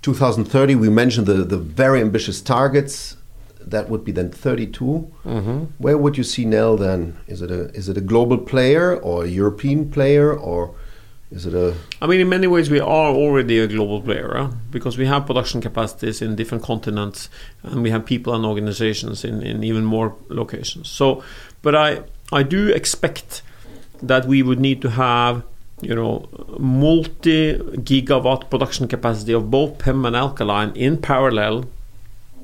2030, 0.02 0.76
we 0.76 0.90
mentioned 0.90 1.28
the, 1.28 1.44
the 1.44 1.58
very 1.58 2.02
ambitious 2.02 2.42
targets. 2.42 3.18
That 3.60 3.90
would 3.90 4.04
be 4.04 4.12
then 4.12 4.32
32. 4.32 5.12
Mm-hmm. 5.24 5.58
Where 5.78 5.98
would 5.98 6.18
you 6.18 6.24
see 6.24 6.46
Nel 6.46 6.78
then? 6.78 7.18
Is 7.28 7.44
it 7.44 7.52
a 7.52 7.70
is 7.76 7.88
it 7.88 7.96
a 7.96 8.02
global 8.02 8.40
player 8.40 8.96
or 8.98 9.24
a 9.24 9.28
European 9.28 9.92
player 9.92 10.34
or 10.34 10.74
is 11.32 11.46
it 11.46 11.54
a? 11.54 11.76
I 12.02 12.08
mean, 12.08 12.20
in 12.20 12.30
many 12.30 12.48
ways, 12.48 12.70
we 12.70 12.80
are 12.80 13.10
already 13.10 13.60
a 13.60 13.68
global 13.68 14.02
player 14.02 14.34
huh? 14.36 14.50
because 14.70 14.98
we 14.98 15.06
have 15.06 15.26
production 15.26 15.62
capacities 15.62 16.22
in 16.22 16.36
different 16.36 16.64
continents 16.64 17.30
and 17.64 17.82
we 17.82 17.90
have 17.90 18.06
people 18.06 18.34
and 18.34 18.46
organizations 18.46 19.24
in, 19.24 19.42
in 19.42 19.64
even 19.64 19.86
more 19.86 20.16
locations. 20.28 20.90
So, 20.90 21.24
but 21.62 21.76
I 21.76 22.04
I 22.32 22.44
do 22.44 22.68
expect 22.68 23.42
that 24.02 24.26
we 24.26 24.44
would 24.44 24.60
need 24.60 24.82
to 24.82 24.90
have 24.90 25.44
you 25.82 25.96
know, 25.96 26.30
multi-gigawatt 26.60 28.50
production 28.50 28.88
capacity 28.88 29.34
of 29.34 29.50
both 29.50 29.80
PEM 29.80 30.06
and 30.06 30.16
alkaline 30.16 30.72
in 30.76 30.98
parallel 30.98 31.66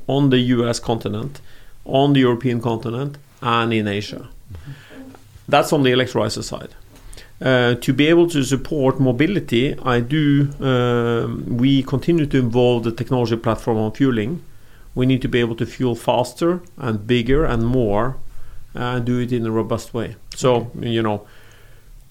on 0.08 0.30
the 0.30 0.39
US 0.39 0.80
continent, 0.80 1.39
on 1.86 2.13
the 2.13 2.21
European 2.21 2.62
continent, 2.62 3.17
and 3.41 3.73
in 3.73 3.88
Asia. 3.88 4.28
Mm-hmm. 4.52 4.71
That's 5.47 5.71
on 5.71 5.84
the 5.84 5.91
electrolyzer 5.91 6.43
side. 6.43 6.73
Uh, 7.39 7.76
to 7.76 7.93
be 7.93 8.08
able 8.08 8.28
to 8.28 8.43
support 8.43 9.00
mobility, 9.00 9.78
I 9.80 10.00
do. 10.00 10.50
Um, 10.60 11.58
we 11.58 11.84
continue 11.84 12.26
to 12.26 12.38
involve 12.39 12.84
the 12.84 12.91
technology 12.91 13.36
platform 13.36 13.78
on 13.78 13.91
fueling. 13.91 14.43
We 14.95 15.06
need 15.06 15.21
to 15.21 15.28
be 15.28 15.39
able 15.39 15.56
to 15.58 15.65
fuel 15.67 15.93
faster 15.93 16.62
and 16.78 17.06
bigger 17.06 17.45
and 17.45 17.63
more, 17.63 18.17
and 18.73 19.06
do 19.06 19.19
it 19.19 19.32
in 19.32 19.45
a 19.45 19.52
robust 19.52 19.93
way. 19.93 20.15
So 20.36 20.71
you 20.80 21.04
know, 21.04 21.28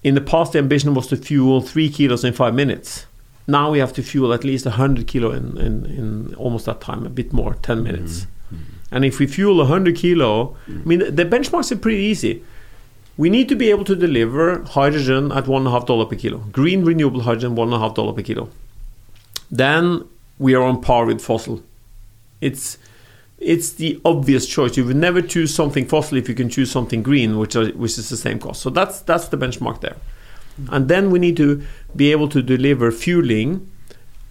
in 0.05 0.15
the 0.15 0.21
past, 0.21 0.53
the 0.53 0.61
ambition 0.61 0.95
was 0.95 1.09
to 1.09 1.17
fuel 1.17 1.61
three 1.61 1.91
kilos 1.91 2.23
in 2.23 2.33
five 2.33 2.55
minutes. 2.55 3.07
Now 3.49 3.73
we 3.73 3.81
have 3.81 3.93
to 3.95 4.03
fuel 4.03 4.33
at 4.33 4.45
least 4.45 4.65
100 4.65 5.07
kilo 5.07 5.33
in, 5.33 5.57
in, 5.59 5.87
in 5.87 6.35
almost 6.35 6.67
that 6.67 6.81
time, 6.81 7.07
a 7.07 7.09
bit 7.11 7.33
more, 7.33 7.55
10 7.55 7.83
minutes. 7.83 8.27
Mm-hmm. 8.53 8.63
And 8.91 9.05
if 9.05 9.19
we 9.19 9.27
fuel 9.27 9.59
100 9.59 9.97
kilo, 9.97 10.57
mm-hmm. 10.69 10.81
I 10.81 10.85
mean, 10.85 10.99
the 11.15 11.25
benchmarks 11.25 11.71
are 11.73 11.77
pretty 11.77 12.03
easy. 12.03 12.45
We 13.17 13.31
need 13.31 13.49
to 13.49 13.57
be 13.57 13.71
able 13.71 13.85
to 13.85 13.97
deliver 13.97 14.63
hydrogen 14.63 15.33
at 15.33 15.49
one 15.49 15.63
and 15.63 15.69
a 15.69 15.71
half 15.71 15.87
dollar 15.87 16.05
per 16.05 16.17
kilo, 16.17 16.39
green 16.53 16.85
renewable 16.85 17.23
hydrogen, 17.23 17.55
one 17.55 17.69
and 17.69 17.77
a 17.77 17.79
half 17.79 17.95
dollar 17.95 18.13
per 18.13 18.23
kilo. 18.23 18.51
Then 19.51 20.07
we 20.39 20.55
are 20.55 20.63
on 20.63 20.83
par 20.83 21.07
with 21.07 21.21
fossil. 21.23 21.63
It's 22.41 22.79
it's 23.39 23.73
the 23.73 24.01
obvious 24.05 24.47
choice. 24.47 24.77
You 24.77 24.85
would 24.87 24.97
never 24.97 25.21
choose 25.21 25.55
something 25.55 25.87
fossil 25.87 26.19
if 26.19 26.29
you 26.29 26.35
can 26.35 26.49
choose 26.49 26.71
something 26.71 27.03
green, 27.03 27.39
which 27.39 27.55
are, 27.55 27.69
which 27.69 27.99
is 27.99 28.09
the 28.09 28.17
same 28.17 28.39
cost. 28.39 28.63
So 28.63 28.71
that's 28.71 29.01
that's 29.01 29.29
the 29.29 29.37
benchmark 29.39 29.81
there. 29.81 29.97
And 30.71 30.89
then 30.89 31.11
we 31.11 31.19
need 31.19 31.37
to 31.37 31.63
be 31.95 32.13
able 32.13 32.29
to 32.31 32.43
deliver 32.43 32.91
fueling 32.91 33.71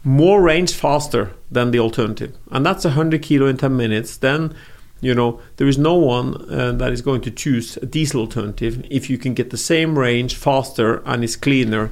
more 0.04 0.42
range 0.42 0.74
faster 0.74 1.32
than 1.52 1.72
the 1.72 1.80
alternative, 1.80 2.36
and 2.52 2.66
that's 2.66 2.84
100 2.84 3.22
kilo 3.22 3.48
in 3.48 3.58
10 3.58 3.76
minutes. 3.76 4.18
Then 4.18 4.56
you 5.02 5.14
know 5.14 5.40
there 5.58 5.68
is 5.68 5.78
no 5.78 5.96
one 5.96 6.50
uh, 6.52 6.72
that 6.72 6.92
is 6.92 7.02
going 7.02 7.22
to 7.22 7.32
choose 7.32 7.78
a 7.78 7.86
diesel 7.86 8.22
alternative 8.22 8.86
if 8.90 9.10
you 9.10 9.18
can 9.18 9.34
get 9.34 9.50
the 9.50 9.58
same 9.58 9.98
range 9.98 10.36
faster 10.36 11.02
and 11.06 11.24
is 11.24 11.36
cleaner. 11.36 11.92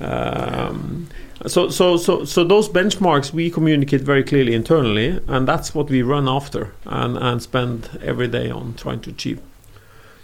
Um, 0.00 1.08
so, 1.46 1.68
so, 1.68 1.96
so, 1.96 2.24
so 2.24 2.44
those 2.44 2.68
benchmarks 2.68 3.32
we 3.32 3.50
communicate 3.50 4.00
very 4.00 4.24
clearly 4.24 4.54
internally, 4.54 5.20
and 5.28 5.46
that's 5.46 5.74
what 5.74 5.88
we 5.88 6.02
run 6.02 6.28
after 6.28 6.72
and, 6.84 7.16
and 7.16 7.40
spend 7.40 7.98
every 8.02 8.28
day 8.28 8.50
on 8.50 8.74
trying 8.74 9.00
to 9.02 9.10
achieve. 9.10 9.40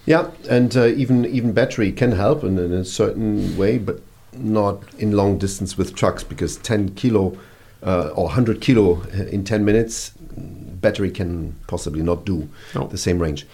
Yeah, 0.06 0.30
and 0.50 0.76
uh, 0.76 0.86
even 0.86 1.24
even 1.24 1.52
battery 1.52 1.90
can 1.92 2.12
help 2.12 2.44
in, 2.44 2.58
in, 2.58 2.72
a 2.72 2.84
certain 2.84 3.56
way, 3.56 3.78
but 3.78 4.00
not 4.34 4.82
in 4.98 5.12
long 5.12 5.38
distance 5.38 5.78
with 5.78 5.94
trucks 5.94 6.22
because 6.22 6.56
10 6.58 6.94
kilo 6.94 7.38
uh, 7.82 8.08
or 8.08 8.24
100 8.24 8.60
kilo 8.60 9.02
in 9.02 9.44
10 9.44 9.64
minutes, 9.64 10.12
battery 10.84 11.10
can 11.10 11.56
possibly 11.66 12.02
not 12.02 12.26
do 12.26 12.46
no. 12.74 12.86
the 12.88 12.98
same 12.98 13.18
range. 13.18 13.46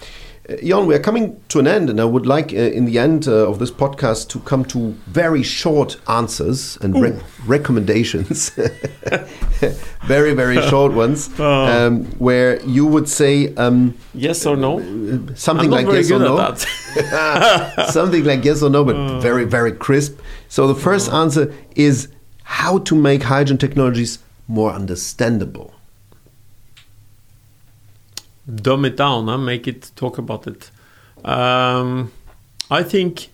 Uh, 0.49 0.57
Jon, 0.65 0.87
we 0.89 0.95
are 0.97 1.05
coming 1.09 1.41
to 1.49 1.61
an 1.61 1.69
end, 1.69 1.89
and 1.89 2.01
I 2.01 2.05
would 2.05 2.27
like, 2.27 2.53
uh, 2.53 2.57
in 2.79 2.87
the 2.87 2.99
end 2.99 3.29
uh, 3.29 3.49
of 3.51 3.61
this 3.61 3.71
podcast, 3.71 4.29
to 4.31 4.41
come 4.41 4.65
to 4.65 4.79
very 5.07 5.45
short 5.45 5.97
answers 6.09 6.77
and 6.83 7.01
re 7.01 7.13
recommendations. 7.47 8.51
very, 10.15 10.35
very 10.35 10.61
short 10.71 10.93
ones, 10.93 11.31
oh. 11.39 11.47
um, 11.47 12.05
where 12.19 12.61
you 12.63 12.85
would 12.85 13.09
say 13.09 13.55
um, 13.55 13.95
yes 14.13 14.45
or 14.45 14.57
no, 14.57 14.81
uh, 14.81 15.35
something 15.37 15.71
like 15.71 15.87
yes 15.87 16.11
or 16.11 16.19
no, 16.19 16.55
something 17.99 18.25
like 18.25 18.45
yes 18.45 18.61
or 18.63 18.71
no, 18.71 18.85
but 18.85 19.21
very, 19.21 19.45
very 19.45 19.73
crisp. 19.73 20.19
So 20.49 20.67
the 20.67 20.81
first 20.89 21.13
answer 21.13 21.55
is 21.77 22.09
how 22.43 22.79
to 22.89 22.95
make 22.97 23.23
hydrogen 23.23 23.59
technologies 23.59 24.19
more 24.49 24.73
understandable 24.73 25.73
dumb 28.57 28.85
it 28.85 28.97
down 28.97 29.29
and 29.29 29.45
make 29.45 29.67
it 29.69 29.91
talk 29.97 30.19
about 30.19 30.47
it. 30.47 30.71
Um, 31.25 32.13
I 32.71 32.83
think 32.83 33.29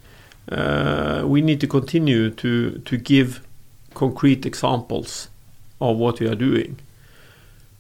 uh, 0.51 1.23
we 1.27 1.43
need 1.43 1.61
to 1.61 1.67
continue 1.67 2.31
to 2.31 2.79
to 2.79 2.97
give 2.97 3.41
concrete 3.95 4.47
examples 4.47 5.29
of 5.81 5.97
what 5.99 6.21
we 6.21 6.29
are 6.29 6.35
doing. 6.35 6.79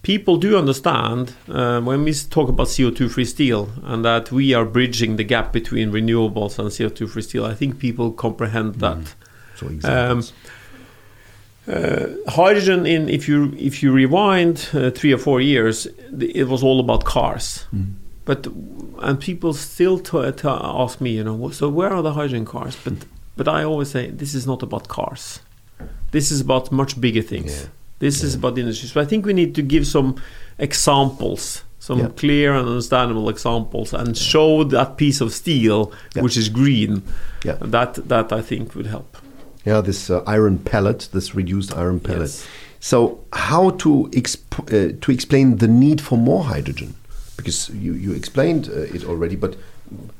people 0.06 0.36
do 0.36 0.56
understand 0.56 1.34
uh, 1.48 1.80
when 1.80 2.04
we 2.04 2.14
talk 2.14 2.48
about 2.48 2.68
CO2 2.68 3.10
free 3.10 3.24
steel 3.24 3.68
and 3.82 4.04
that 4.04 4.30
we 4.30 4.54
are 4.54 4.64
bridging 4.64 5.16
the 5.16 5.24
gap 5.24 5.52
between 5.52 5.90
renewables 5.90 6.60
and 6.60 6.68
CO2 6.68 7.08
free 7.10 7.22
steel. 7.22 7.44
I 7.44 7.54
think 7.54 7.80
people 7.80 8.12
comprehend 8.12 8.76
that. 8.76 9.14
So 9.56 9.66
Um, 9.66 9.72
examples. 9.74 10.32
Uh, 11.68 12.06
hydrogen 12.28 12.86
in 12.86 13.08
if 13.08 13.28
you 13.28 13.52
if 13.58 13.82
you 13.82 13.92
rewind 13.92 14.68
uh, 14.74 14.90
three 14.90 15.12
or 15.14 15.18
four 15.18 15.40
years, 15.40 15.86
it 16.20 16.48
was 16.48 16.62
all 16.62 16.80
about 16.80 17.04
cars. 17.04 17.66
But 18.24 18.46
and 19.02 19.20
people 19.20 19.52
still 19.54 19.98
t- 19.98 20.32
t- 20.32 20.48
ask 20.48 21.00
me, 21.00 21.10
you 21.10 21.24
know, 21.24 21.50
so 21.50 21.68
where 21.68 21.92
are 21.92 22.02
the 22.02 22.12
hydrogen 22.12 22.44
cars? 22.44 22.76
But 22.84 22.94
but 23.36 23.46
I 23.48 23.64
always 23.64 23.90
say 23.90 24.10
this 24.10 24.34
is 24.34 24.46
not 24.46 24.62
about 24.62 24.88
cars. 24.88 25.40
This 26.12 26.30
is 26.30 26.40
about 26.40 26.70
much 26.72 27.00
bigger 27.00 27.22
things. 27.22 27.52
Yeah. 27.62 27.68
This 27.98 28.22
is 28.22 28.34
about 28.34 28.58
industry. 28.58 28.88
So 28.88 29.00
I 29.00 29.04
think 29.06 29.26
we 29.26 29.32
need 29.32 29.54
to 29.54 29.62
give 29.62 29.86
some 29.86 30.14
examples, 30.58 31.62
some 31.78 31.98
Yeah. 32.00 32.08
clear 32.16 32.54
and 32.54 32.68
understandable 32.68 33.28
examples, 33.28 33.92
and 33.94 34.16
show 34.16 34.64
that 34.64 34.96
piece 34.96 35.20
of 35.24 35.32
steel 35.32 35.90
Yeah. 36.14 36.22
which 36.22 36.36
is 36.36 36.48
green. 36.48 37.02
Yeah. 37.44 37.56
That 37.60 37.94
that 38.08 38.32
I 38.32 38.42
think 38.42 38.74
would 38.74 38.86
help. 38.86 39.15
Yeah, 39.66 39.80
this 39.80 40.10
uh, 40.10 40.22
iron 40.26 40.58
pellet, 40.60 41.08
this 41.12 41.34
reduced 41.34 41.76
iron 41.76 41.98
pellet. 41.98 42.20
Yes. 42.20 42.46
So, 42.78 43.24
how 43.32 43.70
to 43.70 44.08
exp- 44.12 44.68
uh, 44.68 44.96
to 45.00 45.12
explain 45.12 45.56
the 45.56 45.66
need 45.66 46.00
for 46.00 46.16
more 46.16 46.44
hydrogen? 46.44 46.94
Because 47.36 47.68
you 47.70 47.92
you 47.92 48.12
explained 48.12 48.68
uh, 48.68 48.94
it 48.96 49.04
already, 49.04 49.34
but 49.34 49.56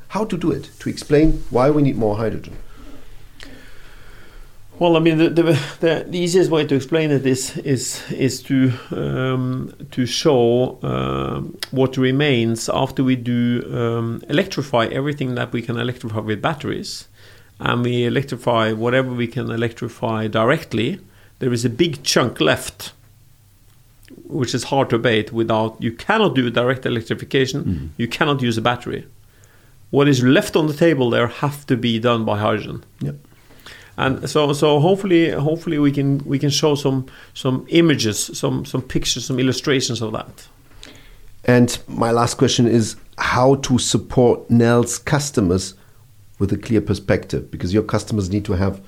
how 0.09 0.25
to 0.25 0.37
do 0.37 0.51
it? 0.51 0.71
To 0.81 0.89
explain 0.89 1.45
why 1.51 1.71
we 1.71 1.83
need 1.83 1.97
more 1.97 2.17
hydrogen? 2.17 2.57
Well, 4.79 4.99
I 4.99 5.01
mean, 5.01 5.17
the, 5.17 5.31
the, 5.31 5.43
the, 5.81 6.07
the 6.07 6.19
easiest 6.19 6.51
way 6.51 6.67
to 6.67 6.75
explain 6.75 7.11
it 7.11 7.25
is 7.25 7.57
is 7.59 8.03
is 8.11 8.43
to 8.43 8.73
um, 8.91 9.73
to 9.93 10.05
show 10.05 10.79
um, 10.83 11.57
what 11.71 11.97
remains 11.97 12.69
after 12.69 13.03
we 13.03 13.17
do 13.17 13.63
um, 13.73 14.23
electrify 14.29 14.87
everything 14.87 15.35
that 15.37 15.53
we 15.53 15.63
can 15.63 15.79
electrify 15.79 16.19
with 16.19 16.43
batteries, 16.43 17.09
and 17.59 17.83
we 17.85 18.05
electrify 18.05 18.73
whatever 18.73 19.11
we 19.13 19.27
can 19.27 19.51
electrify 19.51 20.27
directly. 20.27 21.01
There 21.39 21.53
is 21.53 21.65
a 21.65 21.71
big 21.71 22.03
chunk 22.03 22.41
left, 22.41 22.93
which 24.25 24.55
is 24.55 24.65
hard 24.65 24.91
to 24.91 24.97
abate 24.97 25.33
without. 25.33 25.77
You 25.81 25.93
cannot 25.93 26.35
do 26.35 26.51
direct 26.51 26.87
electrification. 26.87 27.65
Mm-hmm. 27.65 27.87
You 27.97 28.09
cannot 28.09 28.43
use 28.43 28.57
a 28.59 28.63
battery. 28.63 29.07
What 29.91 30.09
is 30.09 30.23
left 30.23 30.57
on 30.57 30.67
the 30.67 30.75
table 30.75 31.11
there 31.11 31.29
have 31.29 31.67
to 31.67 31.77
be 31.77 31.99
done 31.99 32.25
by 32.25 32.39
hydrogen 32.39 32.85
Yep. 33.01 33.15
and 33.97 34.29
so 34.29 34.53
so 34.53 34.81
hopefully 34.81 35.31
hopefully 35.31 35.79
we 35.79 35.93
can 35.93 36.19
we 36.27 36.39
can 36.39 36.51
show 36.51 36.75
some 36.75 37.07
some 37.35 37.65
images 37.69 38.19
some 38.35 38.65
some 38.65 38.83
pictures 38.83 39.25
some 39.25 39.39
illustrations 39.39 40.03
of 40.03 40.13
that 40.13 40.49
And 41.45 41.79
my 41.87 42.11
last 42.11 42.35
question 42.37 42.67
is 42.67 42.97
how 43.19 43.55
to 43.67 43.79
support 43.79 44.51
Nel's 44.51 44.99
customers 44.99 45.75
with 46.39 46.53
a 46.53 46.57
clear 46.57 46.81
perspective, 46.81 47.51
because 47.51 47.73
your 47.73 47.83
customers 47.83 48.31
need 48.31 48.45
to 48.45 48.53
have, 48.53 48.81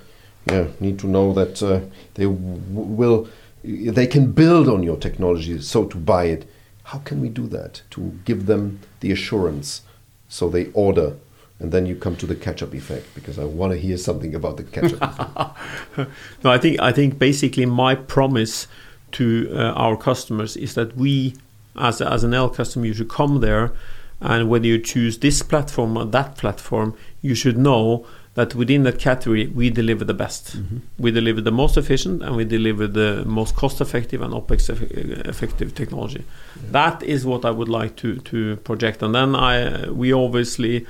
yeah, 0.46 0.66
need 0.80 0.98
to 1.00 1.06
know 1.06 1.32
that 1.32 1.62
uh, 1.62 1.80
they 2.14 2.24
w- 2.24 2.60
will, 2.72 3.28
they 3.64 4.06
can 4.06 4.32
build 4.32 4.68
on 4.68 4.82
your 4.82 4.96
technology, 4.96 5.60
so 5.60 5.84
to 5.86 5.96
buy 5.96 6.24
it. 6.24 6.48
How 6.84 6.98
can 6.98 7.20
we 7.20 7.28
do 7.28 7.46
that 7.48 7.82
to 7.90 8.18
give 8.24 8.46
them 8.46 8.80
the 9.00 9.12
assurance, 9.12 9.82
so 10.28 10.48
they 10.48 10.66
order, 10.72 11.16
and 11.58 11.72
then 11.72 11.86
you 11.86 11.96
come 11.96 12.16
to 12.16 12.26
the 12.26 12.34
catch-up 12.36 12.74
effect? 12.74 13.14
Because 13.14 13.38
I 13.38 13.44
want 13.44 13.72
to 13.72 13.78
hear 13.78 13.98
something 13.98 14.34
about 14.34 14.56
the 14.56 14.64
catch-up 14.64 15.56
no 16.44 16.50
i 16.50 16.58
think 16.58 16.80
i 16.80 16.92
think 16.92 17.18
basically 17.18 17.66
my 17.66 17.94
promise 17.94 18.66
to 19.12 19.48
uh, 19.52 19.72
our 19.72 19.96
customers 19.96 20.56
is 20.56 20.74
that 20.74 20.96
we 20.96 21.34
as, 21.76 22.00
a, 22.00 22.10
as 22.10 22.24
a 22.24 22.28
Nel 22.28 22.48
customer 22.48 22.86
you 22.86 22.94
should 22.94 23.08
come 23.08 23.40
there 23.40 23.72
and 24.20 24.48
whether 24.48 24.66
you 24.66 24.78
choose 24.78 25.18
this 25.18 25.42
platform 25.42 25.96
or 25.96 26.04
that 26.04 26.36
platform 26.36 26.94
you 27.22 27.34
should 27.34 27.56
know 27.56 28.06
that 28.38 28.54
within 28.54 28.84
that 28.84 29.00
category 29.00 29.48
we 29.48 29.68
deliver 29.68 30.04
the 30.04 30.14
best. 30.14 30.56
Mm-hmm. 30.56 30.78
We 30.96 31.10
deliver 31.10 31.40
the 31.40 31.50
most 31.50 31.76
efficient 31.76 32.22
and 32.22 32.36
we 32.36 32.44
deliver 32.44 32.86
the 32.86 33.24
most 33.24 33.56
cost 33.56 33.80
effective 33.80 34.22
and 34.22 34.32
opex 34.32 34.70
eff- 34.70 34.92
effective 35.26 35.74
technology. 35.74 36.22
That 36.70 37.02
is 37.02 37.26
what 37.26 37.44
i 37.44 37.50
would 37.50 37.68
like 37.68 37.96
to 38.02 38.08
to 38.30 38.38
project. 38.68 39.02
And 39.02 39.12
then 39.12 39.34
i 39.34 39.90
we 40.02 40.12
obviously 40.12 40.86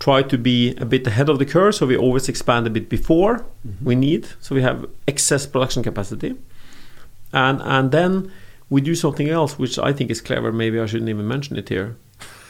try 0.00 0.22
to 0.32 0.36
be 0.36 0.74
a 0.84 0.86
bit 0.94 1.06
ahead 1.06 1.28
of 1.28 1.38
the 1.38 1.46
curve 1.46 1.74
so 1.76 1.86
we 1.86 1.96
always 1.96 2.28
expand 2.28 2.66
a 2.66 2.70
bit 2.70 2.88
before 2.88 3.34
mm-hmm. 3.38 3.84
we 3.88 3.94
need. 3.94 4.22
So 4.40 4.48
we 4.58 4.62
have 4.62 4.78
excess 5.06 5.46
production 5.46 5.82
capacity. 5.84 6.30
And 7.32 7.62
and 7.76 7.92
then 7.92 8.12
we 8.68 8.80
do 8.80 8.94
something 9.04 9.28
else 9.38 9.52
which 9.62 9.78
i 9.78 9.92
think 9.96 10.10
is 10.10 10.20
clever. 10.20 10.50
Maybe 10.50 10.76
i 10.82 10.86
shouldn't 10.86 11.10
even 11.16 11.28
mention 11.28 11.56
it 11.56 11.68
here 11.68 11.90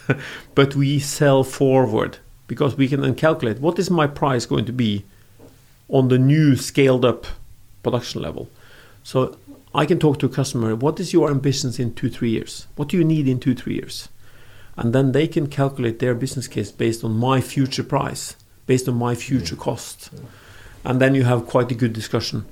but 0.54 0.74
we 0.74 0.98
sell 0.98 1.44
forward 1.44 2.18
because 2.46 2.76
we 2.76 2.88
can 2.88 3.00
then 3.00 3.14
calculate 3.14 3.58
what 3.60 3.78
is 3.78 3.90
my 3.90 4.06
price 4.06 4.46
going 4.46 4.64
to 4.64 4.72
be 4.72 5.04
on 5.88 6.08
the 6.08 6.18
new 6.18 6.56
scaled 6.56 7.04
up 7.04 7.26
production 7.82 8.22
level. 8.22 8.48
So 9.02 9.36
i 9.74 9.84
can 9.84 9.98
talk 9.98 10.20
to 10.20 10.26
a 10.26 10.28
customer 10.28 10.76
what 10.76 11.00
is 11.00 11.12
your 11.12 11.30
ambitions 11.30 11.78
in 11.78 11.94
two 11.94 12.08
three 12.08 12.30
years? 12.30 12.66
What 12.76 12.88
do 12.88 12.96
you 12.96 13.04
need 13.04 13.28
in 13.28 13.40
two 13.40 13.54
three 13.54 13.74
years? 13.74 14.08
And 14.76 14.92
then 14.92 15.12
they 15.12 15.28
can 15.28 15.46
calculate 15.46 15.98
their 15.98 16.14
business 16.14 16.48
case 16.48 16.72
based 16.72 17.04
on 17.04 17.12
my 17.16 17.40
future 17.40 17.84
price, 17.84 18.34
based 18.66 18.88
on 18.88 18.96
my 18.96 19.14
future 19.14 19.54
cost, 19.54 20.10
and 20.84 21.00
then 21.00 21.14
you 21.14 21.24
have 21.24 21.46
quite 21.46 21.70
a 21.70 21.76
good 21.76 21.92
discussion 21.92 22.44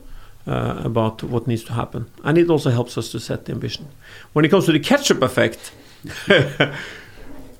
uh, 0.46 0.80
about 0.84 1.22
what 1.24 1.48
needs 1.48 1.64
to 1.64 1.72
happen, 1.72 2.08
and 2.22 2.38
it 2.38 2.48
also 2.48 2.70
helps 2.70 2.96
us 2.96 3.10
to 3.10 3.18
set 3.18 3.44
the 3.44 3.52
ambition. 3.52 3.88
When 4.32 4.44
it 4.44 4.50
comes 4.50 4.66
to 4.66 4.72
the 4.72 4.78
catch-up 4.78 5.20
effect, 5.22 5.72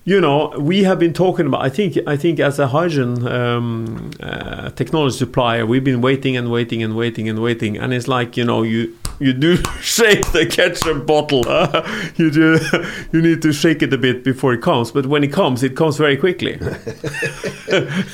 you 0.04 0.20
know, 0.20 0.48
we 0.58 0.82
have 0.82 0.98
been 0.98 1.12
talking 1.12 1.46
about. 1.46 1.62
I 1.62 1.68
think, 1.68 1.96
I 2.06 2.16
think, 2.16 2.40
as 2.40 2.58
a 2.58 2.66
hydrogen 2.66 3.26
um, 3.28 4.10
uh, 4.20 4.70
technology 4.70 5.16
supplier, 5.16 5.64
we've 5.64 5.84
been 5.84 6.00
waiting 6.00 6.36
and 6.36 6.50
waiting 6.50 6.82
and 6.82 6.96
waiting 6.96 7.28
and 7.28 7.40
waiting, 7.40 7.78
and 7.78 7.94
it's 7.94 8.08
like 8.08 8.36
you 8.36 8.44
know, 8.44 8.62
you 8.62 8.96
you 9.20 9.32
do 9.32 9.56
shake 9.80 10.32
the 10.32 10.44
ketchup 10.46 11.06
bottle. 11.06 11.44
you 12.16 12.30
do, 12.30 12.58
you 13.12 13.22
need 13.22 13.42
to 13.42 13.52
shake 13.52 13.82
it 13.82 13.92
a 13.92 13.98
bit 13.98 14.24
before 14.24 14.52
it 14.52 14.60
comes, 14.60 14.90
but 14.90 15.06
when 15.06 15.22
it 15.22 15.32
comes, 15.32 15.62
it 15.62 15.76
comes 15.76 15.96
very 15.96 16.16
quickly. 16.16 16.58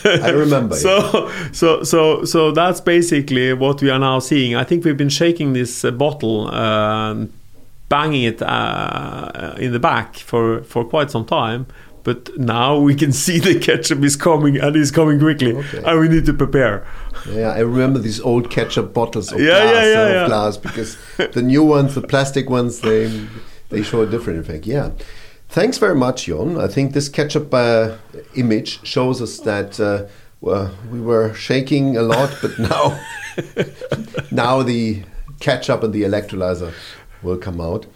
I 0.05 0.31
remember. 0.31 0.77
So, 0.77 1.31
so, 1.53 1.83
so, 1.83 2.25
so 2.25 2.51
that's 2.53 2.83
basically 2.83 3.55
what 3.55 3.81
we 3.81 3.89
are 3.91 3.99
now 3.99 4.19
seeing. 4.19 4.55
I 4.55 4.65
think 4.65 4.85
we've 4.85 4.97
been 4.97 5.09
shaking 5.09 5.55
this 5.55 5.85
uh, 5.85 5.91
bottle, 5.91 6.55
um, 6.55 7.33
banging 7.89 8.25
it 8.25 8.43
uh, 8.43 9.55
in 9.59 9.73
the 9.73 9.79
back 9.81 10.17
for 10.17 10.63
for 10.63 10.85
quite 10.85 11.11
some 11.11 11.25
time. 11.25 11.67
But 12.05 12.39
now 12.39 12.79
we 12.79 12.95
can 12.95 13.13
see 13.25 13.39
the 13.39 13.59
ketchup 13.59 14.03
is 14.03 14.17
coming 14.17 14.57
and 14.59 14.77
is 14.77 14.91
coming 14.91 15.19
quickly, 15.19 15.55
Okay. 15.55 15.83
and 15.85 16.01
we 16.01 16.09
need 16.09 16.27
to 16.27 16.33
prepare. 16.33 16.87
Yeah, 17.29 17.51
I 17.53 17.61
remember 17.61 17.99
these 17.99 18.21
old 18.21 18.51
ketchup 18.51 18.95
bottles 18.95 19.33
of 19.33 19.41
Yeah, 19.41 19.61
glass, 19.63 19.73
yeah, 19.75 19.93
yeah, 19.93 20.21
uh, 20.21 20.23
of 20.23 20.29
glass 20.29 20.57
because 20.57 20.97
the 21.35 21.43
new 21.43 21.63
ones, 21.65 21.95
the 21.95 22.01
plastic 22.03 22.49
ones, 22.51 22.81
they 22.81 23.27
they 23.69 23.83
show 23.83 24.03
a 24.03 24.07
different 24.07 24.39
effect. 24.39 24.67
Yeah. 24.67 24.91
Thanks 25.51 25.79
very 25.79 25.95
much, 25.95 26.27
Jon. 26.27 26.59
I 26.61 26.69
think 26.69 26.93
this 26.93 27.09
ketchup 27.09 27.53
uh, 27.55 27.97
image 28.35 28.81
shows 28.87 29.21
us 29.23 29.41
that 29.41 29.81
uh, 29.81 30.07
well, 30.41 30.71
we 30.93 31.01
were 31.01 31.35
shaking 31.35 31.97
a 31.97 32.03
lot, 32.03 32.31
but 32.43 32.59
now 32.59 33.01
now 34.31 34.63
the 34.63 35.03
ketchup 35.41 35.83
and 35.83 35.93
the 35.93 36.03
electrolyzer 36.03 36.73
will 37.23 37.37
come 37.39 37.61
out. 37.61 37.87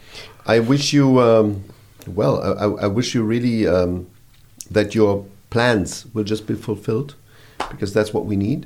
I 0.45 0.59
wish 0.59 0.93
you 0.93 1.19
um, 1.21 1.63
well. 2.07 2.41
I, 2.41 2.85
I- 2.85 2.87
wish 2.87 3.15
you 3.15 3.23
really 3.23 3.67
um, 3.67 4.07
that 4.69 4.93
your 4.95 5.25
plans 5.49 6.05
will 6.13 6.23
just 6.23 6.47
be 6.47 6.55
fulfilled 6.55 7.15
because 7.69 7.93
that's 7.93 8.13
what 8.13 8.25
we 8.25 8.35
need. 8.35 8.65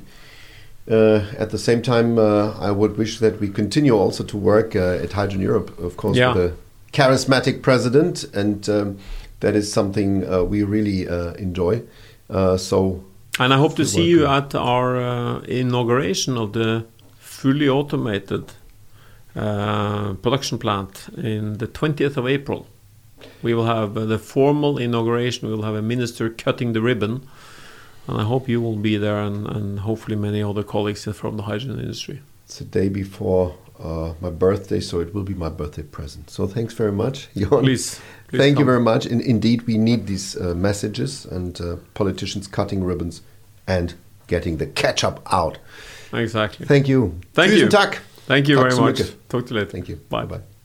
Uh, 0.90 1.20
at 1.38 1.50
the 1.50 1.58
same 1.58 1.82
time, 1.82 2.18
uh, 2.18 2.58
I 2.58 2.70
would 2.70 2.96
wish 2.96 3.18
that 3.18 3.38
we 3.40 3.48
continue 3.48 3.92
also 3.94 4.24
to 4.24 4.36
work 4.38 4.74
uh, 4.74 5.02
at 5.04 5.12
Hydrogen 5.12 5.42
Europe, 5.42 5.78
of 5.78 5.96
course, 5.96 6.16
Yeah. 6.16 6.34
with 6.34 6.44
a 6.44 6.52
charismatic 6.92 7.60
president, 7.62 8.24
and 8.34 8.66
um, 8.68 8.96
that 9.40 9.54
is 9.54 9.70
something 9.70 10.24
uh, 10.26 10.42
we 10.42 10.62
really 10.62 11.06
uh, 11.06 11.34
enjoy. 11.34 11.82
Uh, 12.30 12.56
so, 12.56 13.04
And 13.38 13.52
I 13.52 13.58
hope 13.58 13.76
to 13.76 13.84
see 13.84 14.04
you 14.08 14.26
at 14.26 14.54
our 14.54 14.96
uh, 14.96 15.40
inauguration 15.46 16.38
of 16.38 16.52
the 16.52 16.84
fully 17.18 17.68
automated 17.68 18.44
uh, 19.36 20.14
production 20.14 20.58
plant 20.58 21.08
in 21.16 21.58
the 21.58 21.66
20th 21.66 22.16
of 22.16 22.26
April. 22.26 22.66
We 23.42 23.54
will 23.54 23.66
have 23.66 23.96
uh, 23.96 24.04
the 24.04 24.18
formal 24.18 24.78
inauguration. 24.78 25.48
We 25.48 25.54
will 25.54 25.64
have 25.64 25.74
a 25.74 25.82
minister 25.82 26.30
cutting 26.30 26.72
the 26.72 26.80
ribbon. 26.80 27.26
And 28.06 28.20
I 28.20 28.24
hope 28.24 28.48
you 28.48 28.60
will 28.60 28.76
be 28.76 28.96
there 28.96 29.20
and, 29.20 29.46
and 29.46 29.80
hopefully 29.80 30.16
many 30.16 30.42
other 30.42 30.62
colleagues 30.62 31.04
from 31.04 31.36
the 31.36 31.42
hydrogen 31.42 31.78
industry. 31.78 32.22
it's 32.44 32.58
the 32.58 32.64
day 32.64 32.88
before 32.88 33.54
uh, 33.78 34.14
my 34.20 34.30
birthday, 34.30 34.80
so 34.80 35.00
it 35.00 35.14
will 35.14 35.22
be 35.22 35.34
my 35.34 35.48
birthday 35.48 35.82
present. 35.82 36.30
So, 36.30 36.46
thanks 36.46 36.74
very 36.74 36.92
much, 36.92 37.28
Jon. 37.36 37.60
Please. 37.60 38.00
please 38.28 38.38
Thank 38.38 38.58
you 38.58 38.64
very 38.64 38.80
much. 38.80 39.06
In, 39.06 39.20
indeed, 39.20 39.62
we 39.62 39.78
need 39.78 40.06
these 40.06 40.36
uh, 40.36 40.54
messages 40.54 41.26
and 41.26 41.60
uh, 41.60 41.76
politicians 41.94 42.46
cutting 42.46 42.82
ribbons 42.82 43.22
and 43.66 43.94
getting 44.26 44.56
the 44.56 44.66
ketchup 44.66 45.20
out. 45.30 45.58
Exactly. 46.12 46.66
Thank 46.66 46.88
you. 46.88 47.20
Thank 47.34 47.52
Tusen 47.52 47.58
you. 47.58 47.68
Tack. 47.68 47.98
Thank 48.28 48.46
you 48.46 48.56
very 48.56 48.76
much. 48.76 48.98
mycket. 48.98 49.28
Talk 49.30 49.46
to 49.46 49.54
you 49.54 49.60
later. 49.60 49.70
Thank 49.70 49.88
you. 49.88 49.96
Bye. 49.96 50.26
Bye. 50.26 50.57